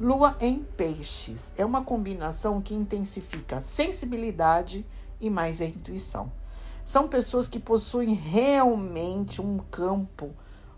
[0.00, 4.84] Lua em peixes é uma combinação que intensifica a sensibilidade
[5.20, 6.32] e mais a intuição.
[6.84, 10.34] São pessoas que possuem realmente um campo,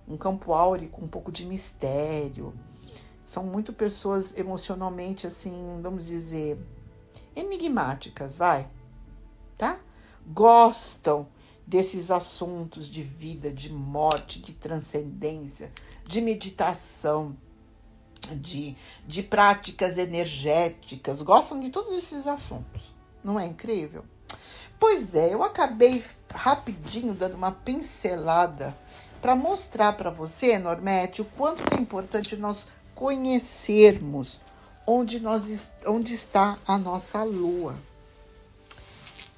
[0.06, 2.52] um campo áureo com um pouco de mistério.
[3.24, 6.58] São muito pessoas emocionalmente assim, vamos dizer,
[7.34, 8.68] enigmáticas, vai.
[9.56, 9.80] Tá?
[10.26, 11.26] Gostam
[11.66, 15.72] desses assuntos de vida, de morte, de transcendência,
[16.04, 17.34] de meditação
[18.34, 22.94] de, de práticas energéticas, gostam de todos esses assuntos.
[23.22, 24.04] Não é incrível?
[24.78, 28.76] Pois é, eu acabei rapidinho dando uma pincelada
[29.22, 34.38] para mostrar para você, Normete, o quanto é importante nós conhecermos
[34.86, 37.76] onde, nós, onde está a nossa lua.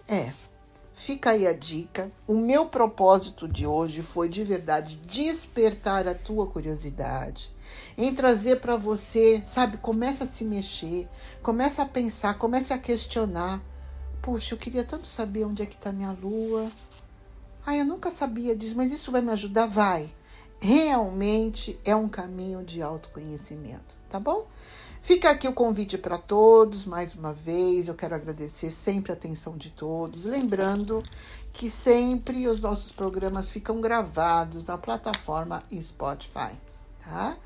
[0.07, 0.33] É,
[0.97, 2.09] fica aí a dica.
[2.27, 7.51] O meu propósito de hoje foi de verdade despertar a tua curiosidade
[7.97, 9.77] em trazer para você, sabe?
[9.79, 11.09] Começa a se mexer,
[11.43, 13.61] começa a pensar, comece a questionar.
[14.23, 16.71] Puxa, eu queria tanto saber onde é que está minha lua.
[17.67, 19.67] Ai, eu nunca sabia disso, mas isso vai me ajudar?
[19.67, 20.13] Vai.
[20.61, 24.47] Realmente é um caminho de autoconhecimento, tá bom?
[25.03, 27.89] Fica aqui o convite para todos, mais uma vez.
[27.89, 30.25] Eu quero agradecer sempre a atenção de todos.
[30.25, 31.03] Lembrando
[31.53, 36.53] que sempre os nossos programas ficam gravados na plataforma Spotify,
[37.03, 37.37] tá?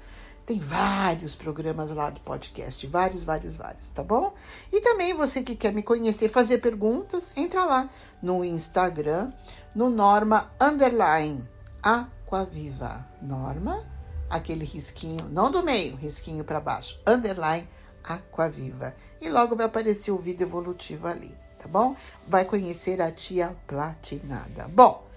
[0.53, 4.35] Tem vários programas lá do podcast, vários, vários, vários, tá bom?
[4.71, 7.89] E também você que quer me conhecer, fazer perguntas, entra lá
[8.21, 9.31] no Instagram,
[9.75, 11.49] no Norma Underline
[11.83, 13.03] Aquaviva.
[13.23, 13.83] Norma,
[14.29, 17.67] aquele risquinho, não do meio, risquinho para baixo, Underline
[18.05, 18.95] Aquaviva.
[19.23, 21.97] E logo vai aparecer o vídeo evolutivo ali, tá bom?
[22.29, 24.69] Vai conhecer a tia platinada.
[24.69, 25.09] Bom,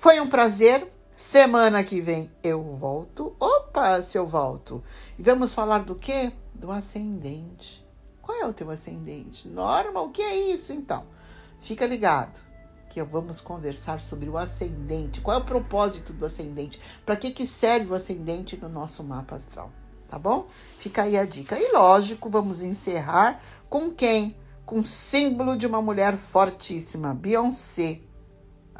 [0.00, 0.88] foi um prazer.
[1.22, 3.34] Semana que vem eu volto.
[3.38, 4.82] Opa, se eu volto.
[5.16, 6.30] E vamos falar do quê?
[6.52, 7.82] Do ascendente.
[8.20, 9.48] Qual é o teu ascendente?
[9.48, 11.06] Norma, o que é isso então?
[11.60, 12.42] Fica ligado
[12.90, 15.22] que vamos conversar sobre o ascendente.
[15.22, 16.78] Qual é o propósito do ascendente?
[17.06, 19.70] Para que, que serve o ascendente no nosso mapa astral?
[20.10, 20.48] Tá bom?
[20.78, 21.56] Fica aí a dica.
[21.56, 24.36] E lógico, vamos encerrar com quem?
[24.66, 28.11] Com o símbolo de uma mulher fortíssima, Beyoncé.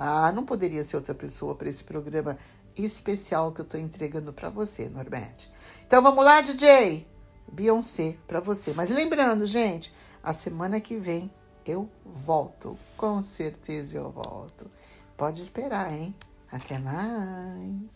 [0.05, 2.37] Ah, não poderia ser outra pessoa para esse programa
[2.77, 5.49] especial que eu estou entregando para você, Norberto.
[5.87, 7.07] Então vamos lá, DJ?
[7.53, 8.73] Beyoncé para você.
[8.75, 11.31] Mas lembrando, gente, a semana que vem
[11.65, 12.77] eu volto.
[12.97, 14.69] Com certeza eu volto.
[15.17, 16.13] Pode esperar, hein?
[16.51, 17.87] Até mais.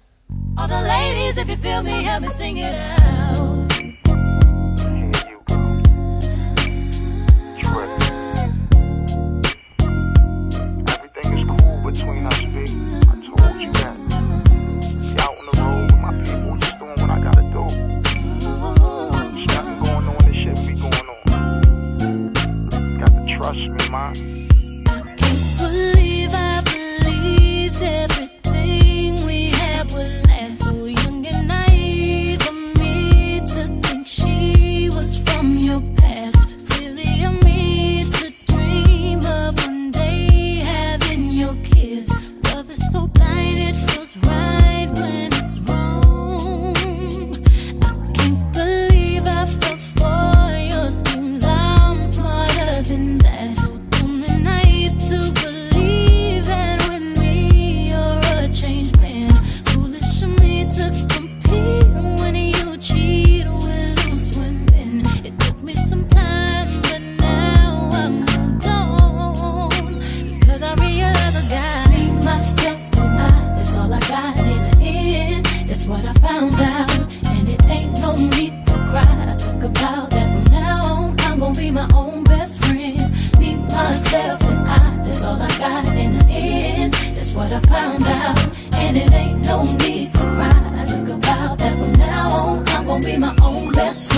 [93.46, 93.70] home.
[93.72, 94.15] Let's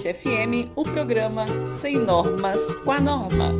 [0.00, 3.52] Consciência FM o programa Sem Normas com a Norma.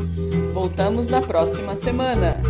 [0.55, 2.50] Voltamos na próxima semana.